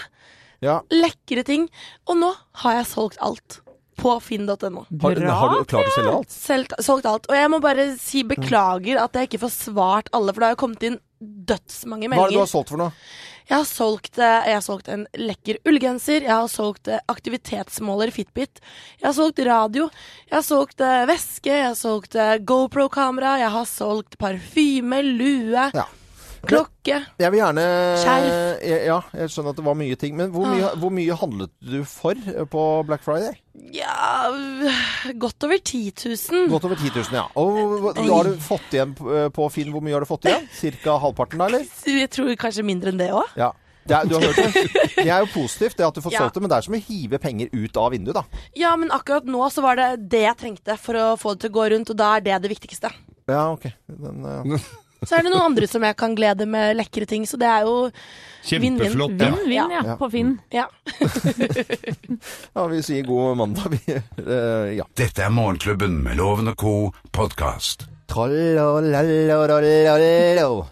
Ja. 0.65 0.81
Lekre 0.93 1.45
ting. 1.47 1.69
Og 2.09 2.19
nå 2.21 2.33
har 2.65 2.81
jeg 2.81 2.91
solgt 2.91 3.21
alt. 3.25 3.61
På 3.99 4.15
finn.no. 4.23 4.85
Har, 5.03 5.21
har 5.27 5.55
du 5.57 5.65
klart 5.69 5.91
å 5.91 5.95
selge 5.97 6.15
alt? 6.21 6.35
Selv, 6.35 6.77
solgt 6.87 7.09
alt. 7.11 7.27
Og 7.31 7.37
jeg 7.39 7.51
må 7.53 7.59
bare 7.65 7.91
si 8.01 8.23
beklager 8.27 9.01
at 9.03 9.19
jeg 9.19 9.31
ikke 9.31 9.43
får 9.47 9.55
svart 9.57 10.13
alle, 10.17 10.33
for 10.33 10.41
det 10.45 10.51
har 10.51 10.57
jo 10.57 10.63
kommet 10.67 10.87
inn 10.89 11.01
dødsmange 11.19 12.13
Hva 12.13 12.29
er 12.29 12.31
det 12.31 12.39
du 12.39 12.45
har 12.45 12.51
solgt 12.51 12.71
for 12.71 12.81
noe? 12.81 12.95
Jeg 13.49 13.57
har 13.57 13.65
solgt, 13.65 14.19
eh, 14.21 14.49
jeg 14.51 14.57
har 14.59 14.65
solgt 14.65 14.89
en 14.93 15.07
lekker 15.17 15.59
ullgenser, 15.65 16.21
jeg 16.27 16.35
har 16.35 16.51
solgt 16.53 16.91
eh, 16.93 17.01
aktivitetsmåler 17.09 18.13
Fitbit, 18.13 18.61
jeg 19.01 19.07
har 19.07 19.15
solgt 19.17 19.41
radio, 19.49 19.87
jeg 20.29 20.37
har 20.37 20.45
solgt 20.45 20.85
eh, 20.85 21.07
veske, 21.09 21.49
jeg 21.49 21.65
har 21.71 21.79
solgt 21.79 22.19
GoPro-kamera, 22.45 23.39
jeg 23.41 23.55
har 23.57 23.65
solgt 23.71 24.19
parfyme, 24.21 25.01
lue, 25.07 25.71
Ja. 25.73 25.87
Klokke. 26.47 27.01
Jeg 27.19 27.31
vil 27.35 27.41
gjerne 27.41 27.65
Skjerf. 28.03 28.63
Ja, 28.87 28.99
jeg 29.19 29.33
skjønner 29.35 29.51
at 29.55 29.59
det 29.61 29.65
var 29.67 29.77
mye 29.79 29.97
ting. 30.01 30.17
Men 30.19 30.31
hvor 30.35 30.47
mye, 30.49 30.71
hvor 30.79 30.93
mye 30.95 31.17
handlet 31.21 31.53
du 31.61 31.81
for 31.89 32.13
eh, 32.15 32.45
på 32.49 32.65
Black 32.89 33.03
Friday? 33.05 33.37
Ja, 33.75 34.31
godt 35.19 35.45
over 35.45 35.59
10 35.59 35.93
000. 36.05 36.49
Godt 36.53 36.65
over 36.69 36.77
10 36.79 36.93
000, 36.95 37.15
ja. 37.19 37.27
Og 37.39 37.81
hva- 37.83 37.95
har 38.09 38.29
du 38.31 38.37
fått 38.43 38.73
igjen 38.77 38.95
på 38.97 39.09
eh, 39.19 39.49
Finn. 39.55 39.73
Hvor 39.75 39.83
mye 39.85 39.97
har 39.99 40.05
du 40.07 40.11
fått 40.11 40.29
igjen? 40.31 40.47
Cirka 40.55 40.99
halvparten, 41.03 41.39
da, 41.43 41.49
eller? 41.51 41.67
Jeg 42.05 42.11
tror 42.15 42.31
kanskje 42.41 42.65
mindre 42.67 42.93
enn 42.95 43.01
det 43.03 43.11
òg. 43.15 43.35
Ja. 43.39 43.53
Det 43.89 43.97
er, 43.97 44.05
du 44.05 44.19
har 44.19 44.27
hørt 44.29 44.37
det? 44.37 44.65
Det 44.99 45.07
er 45.09 45.23
jo 45.25 45.29
positivt, 45.33 45.79
det 45.79 45.87
at 45.87 45.97
du 45.97 46.03
får 46.05 46.13
Ja. 46.13 46.19
solgt 46.27 46.35
det, 46.37 46.43
men 46.45 46.51
det 46.53 46.57
er 46.59 46.65
som 46.67 46.75
å 46.77 46.81
hive 46.85 47.19
penger 47.23 47.49
ut 47.57 47.79
av 47.81 47.95
vinduet, 47.95 48.19
da. 48.19 48.43
Ja, 48.59 48.75
men 48.77 48.91
akkurat 48.93 49.25
nå 49.25 49.47
så 49.55 49.63
var 49.65 49.79
det 49.81 49.87
det 50.13 50.21
jeg 50.27 50.37
trengte 50.43 50.77
for 50.77 50.99
å 51.01 51.07
få 51.17 51.33
det 51.33 51.47
til 51.47 51.53
å 51.55 51.57
gå 51.57 51.65
rundt, 51.73 51.93
og 51.95 51.97
da 51.97 52.11
er 52.19 52.27
det 52.27 52.37
det 52.45 52.51
viktigste. 52.53 52.91
Ja, 53.31 53.47
ok. 53.55 53.65
Den, 53.89 54.27
eh, 54.29 54.69
Så 55.07 55.15
er 55.15 55.23
det 55.23 55.31
noen 55.31 55.53
andre 55.53 55.69
som 55.71 55.85
jeg 55.87 55.97
kan 55.99 56.15
glede 56.19 56.47
med 56.51 56.77
lekre 56.79 57.07
ting, 57.07 57.27
så 57.29 57.39
det 57.39 57.47
er 57.47 57.67
jo 57.69 57.91
Kjempeflott. 58.49 59.21
Ja. 59.21 59.29
Vinn-vinn, 59.35 59.53
ja. 59.55 59.83
Ja. 59.85 59.97
På 60.01 60.09
Finn. 60.11 60.39
Ja. 60.55 60.67
ja, 62.55 62.67
vi 62.71 62.83
sier 62.87 63.07
god 63.07 63.37
mandag, 63.43 63.77
vi. 63.77 63.99
Eh, 64.29 64.75
ja. 64.79 64.85
Dette 64.99 65.25
er 65.25 65.31
Morgenklubben 65.33 66.01
med 66.05 66.19
Loven 66.19 66.51
og 66.53 66.59
co. 66.61 66.75
podkast. 67.13 67.87
Trollolololololo. 68.09 69.47
Trollolololololo. 69.47 70.67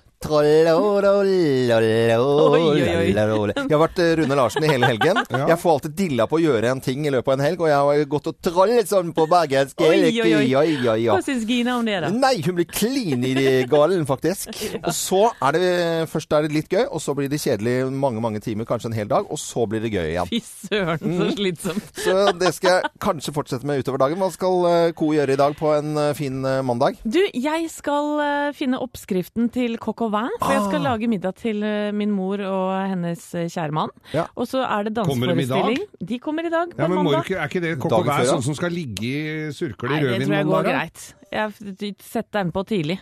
Jeg 3.56 3.70
har 3.70 3.80
vært 3.82 4.00
eh, 4.02 4.12
Rune 4.20 4.36
Larsen 4.38 4.64
i 4.66 4.70
hele 4.70 4.90
helgen. 4.90 5.20
Jeg 5.50 5.58
får 5.62 5.70
alltid 5.76 5.94
dilla 5.98 6.26
på 6.30 6.38
å 6.38 6.42
gjøre 6.42 6.70
en 6.74 6.80
ting 6.84 7.06
i 7.06 7.12
løpet 7.14 7.30
av 7.32 7.36
en 7.38 7.44
helg, 7.46 7.62
og 7.62 7.68
jeg 7.70 7.76
har 7.88 8.04
gått 8.10 8.26
og 8.30 8.36
trollet 8.44 8.88
sånn 8.90 9.12
på 9.16 9.26
bergensk. 9.30 9.78
Hva 9.80 11.20
syns 11.24 11.44
Gina 11.48 11.76
om 11.78 11.86
det, 11.86 11.96
da? 12.04 12.10
Nei, 12.12 12.34
hun 12.46 12.56
blir 12.58 12.68
klin 12.70 13.24
i 13.26 13.34
galen, 13.70 14.04
faktisk. 14.08 14.50
Og 14.86 14.92
så 14.94 15.22
er 15.42 15.56
det 15.56 15.64
Først 16.10 16.32
er 16.36 16.46
det 16.46 16.52
litt 16.54 16.70
gøy, 16.72 16.84
og 16.94 17.00
så 17.02 17.14
blir 17.16 17.28
det 17.30 17.38
kjedelig 17.42 17.74
mange, 17.94 18.20
mange 18.22 18.40
timer, 18.44 18.66
kanskje 18.68 18.90
en 18.90 18.96
hel 18.96 19.08
dag, 19.10 19.26
og 19.32 19.38
så 19.40 19.64
blir 19.70 19.82
det 19.84 19.90
gøy 19.94 20.10
igjen. 20.12 20.28
Fy 20.30 20.40
søren, 20.42 21.00
så 21.02 21.26
Mm. 21.26 21.32
slitsomt. 21.36 21.88
Så 22.06 22.14
det 22.38 22.50
skal 22.56 22.70
jeg 22.76 22.90
kanskje 23.02 23.32
fortsette 23.34 23.66
med 23.68 23.80
utover 23.82 24.00
dagen. 24.02 24.18
Hva 24.20 24.28
skal 24.34 24.66
eh, 24.70 24.92
Co 24.96 25.10
gjøre 25.14 25.34
i 25.34 25.38
dag 25.40 25.54
på 25.58 25.70
en 25.76 25.96
eh, 26.00 26.12
fin 26.18 26.38
eh, 26.46 26.60
mandag? 26.66 26.98
Du, 27.04 27.18
jeg 27.32 27.68
skal 27.72 28.12
eh, 28.22 28.50
finne 28.56 28.80
oppskriften 28.82 29.48
til 29.54 29.76
coq 29.82 30.04
au 30.06 30.10
vin, 30.16 30.34
for 30.42 30.52
jeg 30.56 30.62
skal 30.66 30.80
Ah. 30.80 30.84
lage 30.90 31.08
middag 31.12 31.34
til 31.38 31.62
eh, 31.62 31.92
min 31.92 32.10
mor 32.16 32.40
og 32.40 32.88
hennes 32.90 33.22
eh, 33.34 33.46
kjære 33.52 33.72
mann. 33.76 33.90
Ja. 34.12 34.26
Og 34.36 34.48
så 34.50 34.64
er 34.66 34.84
det 34.88 34.94
Kommer 34.98 35.30
de 35.32 35.36
danseforestilling. 35.36 35.86
De 36.12 36.18
kommer 36.18 36.46
i 36.46 36.52
dag, 36.52 36.72
på 36.74 36.80
Ja, 36.82 36.88
men 36.88 37.04
mandag. 37.04 37.24
ikke, 37.24 37.36
Er 37.40 37.48
ikke 37.50 37.62
det 37.66 37.74
kokk 37.82 37.92
og 38.00 38.06
bær 38.06 38.24
sånn 38.32 38.42
som 38.42 38.54
skal 38.58 38.70
ligge 38.74 39.10
i 39.10 39.52
surkle 39.52 39.88
Nei, 39.92 40.00
i 40.00 40.18
det 40.18 40.26
tror 40.26 40.36
jeg 40.40 40.46
går 40.46 40.62
dager? 40.62 40.72
greit. 40.72 41.14
Jeg 41.32 41.94
setter 42.02 42.42
den 42.42 42.52
på 42.52 42.64
tidlig. 42.66 42.98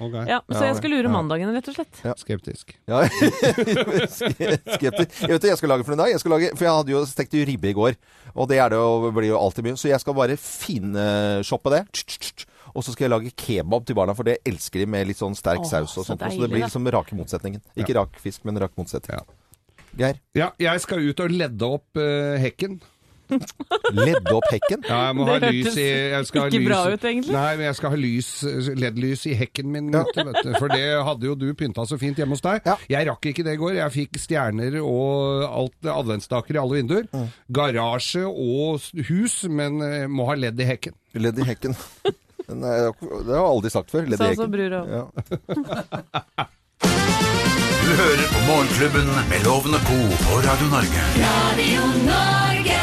Ok. 0.00 0.12
Ja, 0.30 0.36
så 0.46 0.60
jeg 0.62 0.76
skal 0.78 0.90
lure 0.94 1.08
mandagen, 1.10 1.50
rett 1.50 1.66
og 1.68 1.74
slett. 1.74 1.96
Ja. 2.06 2.12
Skeptisk. 2.14 2.76
Ja, 2.86 3.00
skeptisk. 4.06 5.16
Jeg 5.24 5.32
vet 5.34 5.42
hva 5.42 5.50
jeg 5.50 5.58
skal 5.58 5.72
lage 5.72 5.84
for 5.86 5.96
en 5.96 6.02
dag. 6.04 6.12
Jeg 6.12 6.20
skal 6.22 6.34
lage, 6.36 6.50
for 6.54 6.66
jeg 6.68 6.74
hadde 6.76 6.92
jo 6.94 7.00
stekt 7.10 7.34
ribbe 7.48 7.70
i 7.72 7.74
går, 7.74 7.96
og 8.34 8.46
det 8.50 8.60
er 8.62 8.70
det 8.74 8.78
blir 9.16 9.30
jo 9.32 9.40
alltid 9.40 9.66
mye. 9.66 9.78
Så 9.80 9.90
jeg 9.90 9.98
skal 10.02 10.14
bare 10.14 10.36
finshoppe 10.38 11.72
det. 11.74 11.82
Og 12.74 12.84
så 12.84 12.94
skal 12.94 13.08
jeg 13.08 13.14
lage 13.14 13.34
kebab 13.38 13.88
til 13.88 13.98
barna, 13.98 14.14
for 14.18 14.28
det 14.28 14.38
elsker 14.48 14.84
de 14.84 14.90
med 14.90 15.08
litt 15.10 15.20
sånn 15.20 15.36
sterk 15.38 15.64
Åh, 15.64 15.70
saus 15.70 15.96
og 15.96 16.02
så 16.02 16.12
sånt. 16.12 16.22
Så 16.22 16.28
deilig, 16.28 16.44
det 16.44 16.52
blir 16.54 16.66
liksom 16.66 16.92
rake 16.94 17.18
motsetningen. 17.18 17.64
Ikke 17.78 17.96
rak 17.98 18.20
fisk, 18.22 18.44
men 18.48 18.60
rak 18.60 18.76
motsetning. 18.78 19.18
Ja. 19.18 19.26
Geir, 19.98 20.20
Ja, 20.36 20.52
jeg 20.60 20.84
skal 20.84 21.02
ut 21.02 21.20
og 21.24 21.34
ledde 21.34 21.72
opp 21.78 21.98
uh, 21.98 22.36
hekken. 22.38 22.78
ledde 24.08 24.32
opp 24.32 24.46
hekken. 24.48 24.84
Ja, 24.88 24.98
jeg 25.08 25.16
må 25.18 25.26
Det 25.26 25.34
ha 25.34 25.50
lys 25.52 25.76
i 25.76 25.86
jeg 25.86 26.28
skal 26.28 26.40
ha 26.40 26.48
ikke 26.48 26.60
lys, 26.60 26.68
bra 26.68 26.78
ut, 26.86 27.06
egentlig. 27.10 27.34
Nei, 27.34 27.50
men 27.58 27.66
jeg 27.66 27.78
skal 27.78 27.92
ha 27.92 27.98
lys, 28.00 28.30
LED-lys 28.82 29.24
i 29.28 29.34
hekken 29.38 29.72
min, 29.72 29.90
ja. 29.92 30.04
du, 30.06 30.20
vet 30.30 30.38
du. 30.46 30.52
For 30.56 30.72
det 30.72 30.84
hadde 31.08 31.28
jo 31.28 31.34
du 31.38 31.48
pynta 31.58 31.84
så 31.88 31.98
fint 32.00 32.20
hjemme 32.20 32.38
hos 32.38 32.44
deg. 32.44 32.62
Ja. 32.68 32.78
Jeg 32.94 33.10
rakk 33.10 33.28
ikke 33.32 33.44
det 33.46 33.58
i 33.58 33.60
går. 33.60 33.74
Jeg 33.80 33.94
fikk 33.96 34.20
stjerner 34.22 34.78
og 34.80 35.44
alt 35.48 35.90
adventsstaker 35.98 36.56
i 36.56 36.62
alle 36.62 36.80
vinduer. 36.80 37.10
Mm. 37.12 37.28
Garasje 37.58 38.24
og 38.28 38.88
hus, 39.10 39.42
men 39.52 39.82
eh, 39.84 40.06
må 40.08 40.28
ha 40.30 40.38
ledd 40.38 40.60
i 40.60 40.68
hekken. 40.68 40.96
Ledd 41.18 41.42
i 41.42 41.50
hekken. 41.52 41.76
Er- 42.48 42.56
Det 42.58 43.34
har 43.34 43.42
jeg 43.44 43.50
aldri 43.52 43.70
sagt 43.70 43.90
før. 43.92 44.06
Sa 44.08 44.16
så 44.16 44.30
hekken. 44.32 44.50
bror 44.50 44.72
og 44.80 44.88
Ja. 44.88 45.04
Du 47.88 47.90
hører 47.98 48.26
på 48.32 48.40
Morgenklubben 48.48 49.06
med 49.30 49.44
Loven 49.44 49.74
og 49.74 49.80
co. 49.88 49.98
på 50.24 50.40
Radio 50.48 50.66
Norge. 50.72 51.00
Radio 51.24 51.82
Norge. 52.08 52.80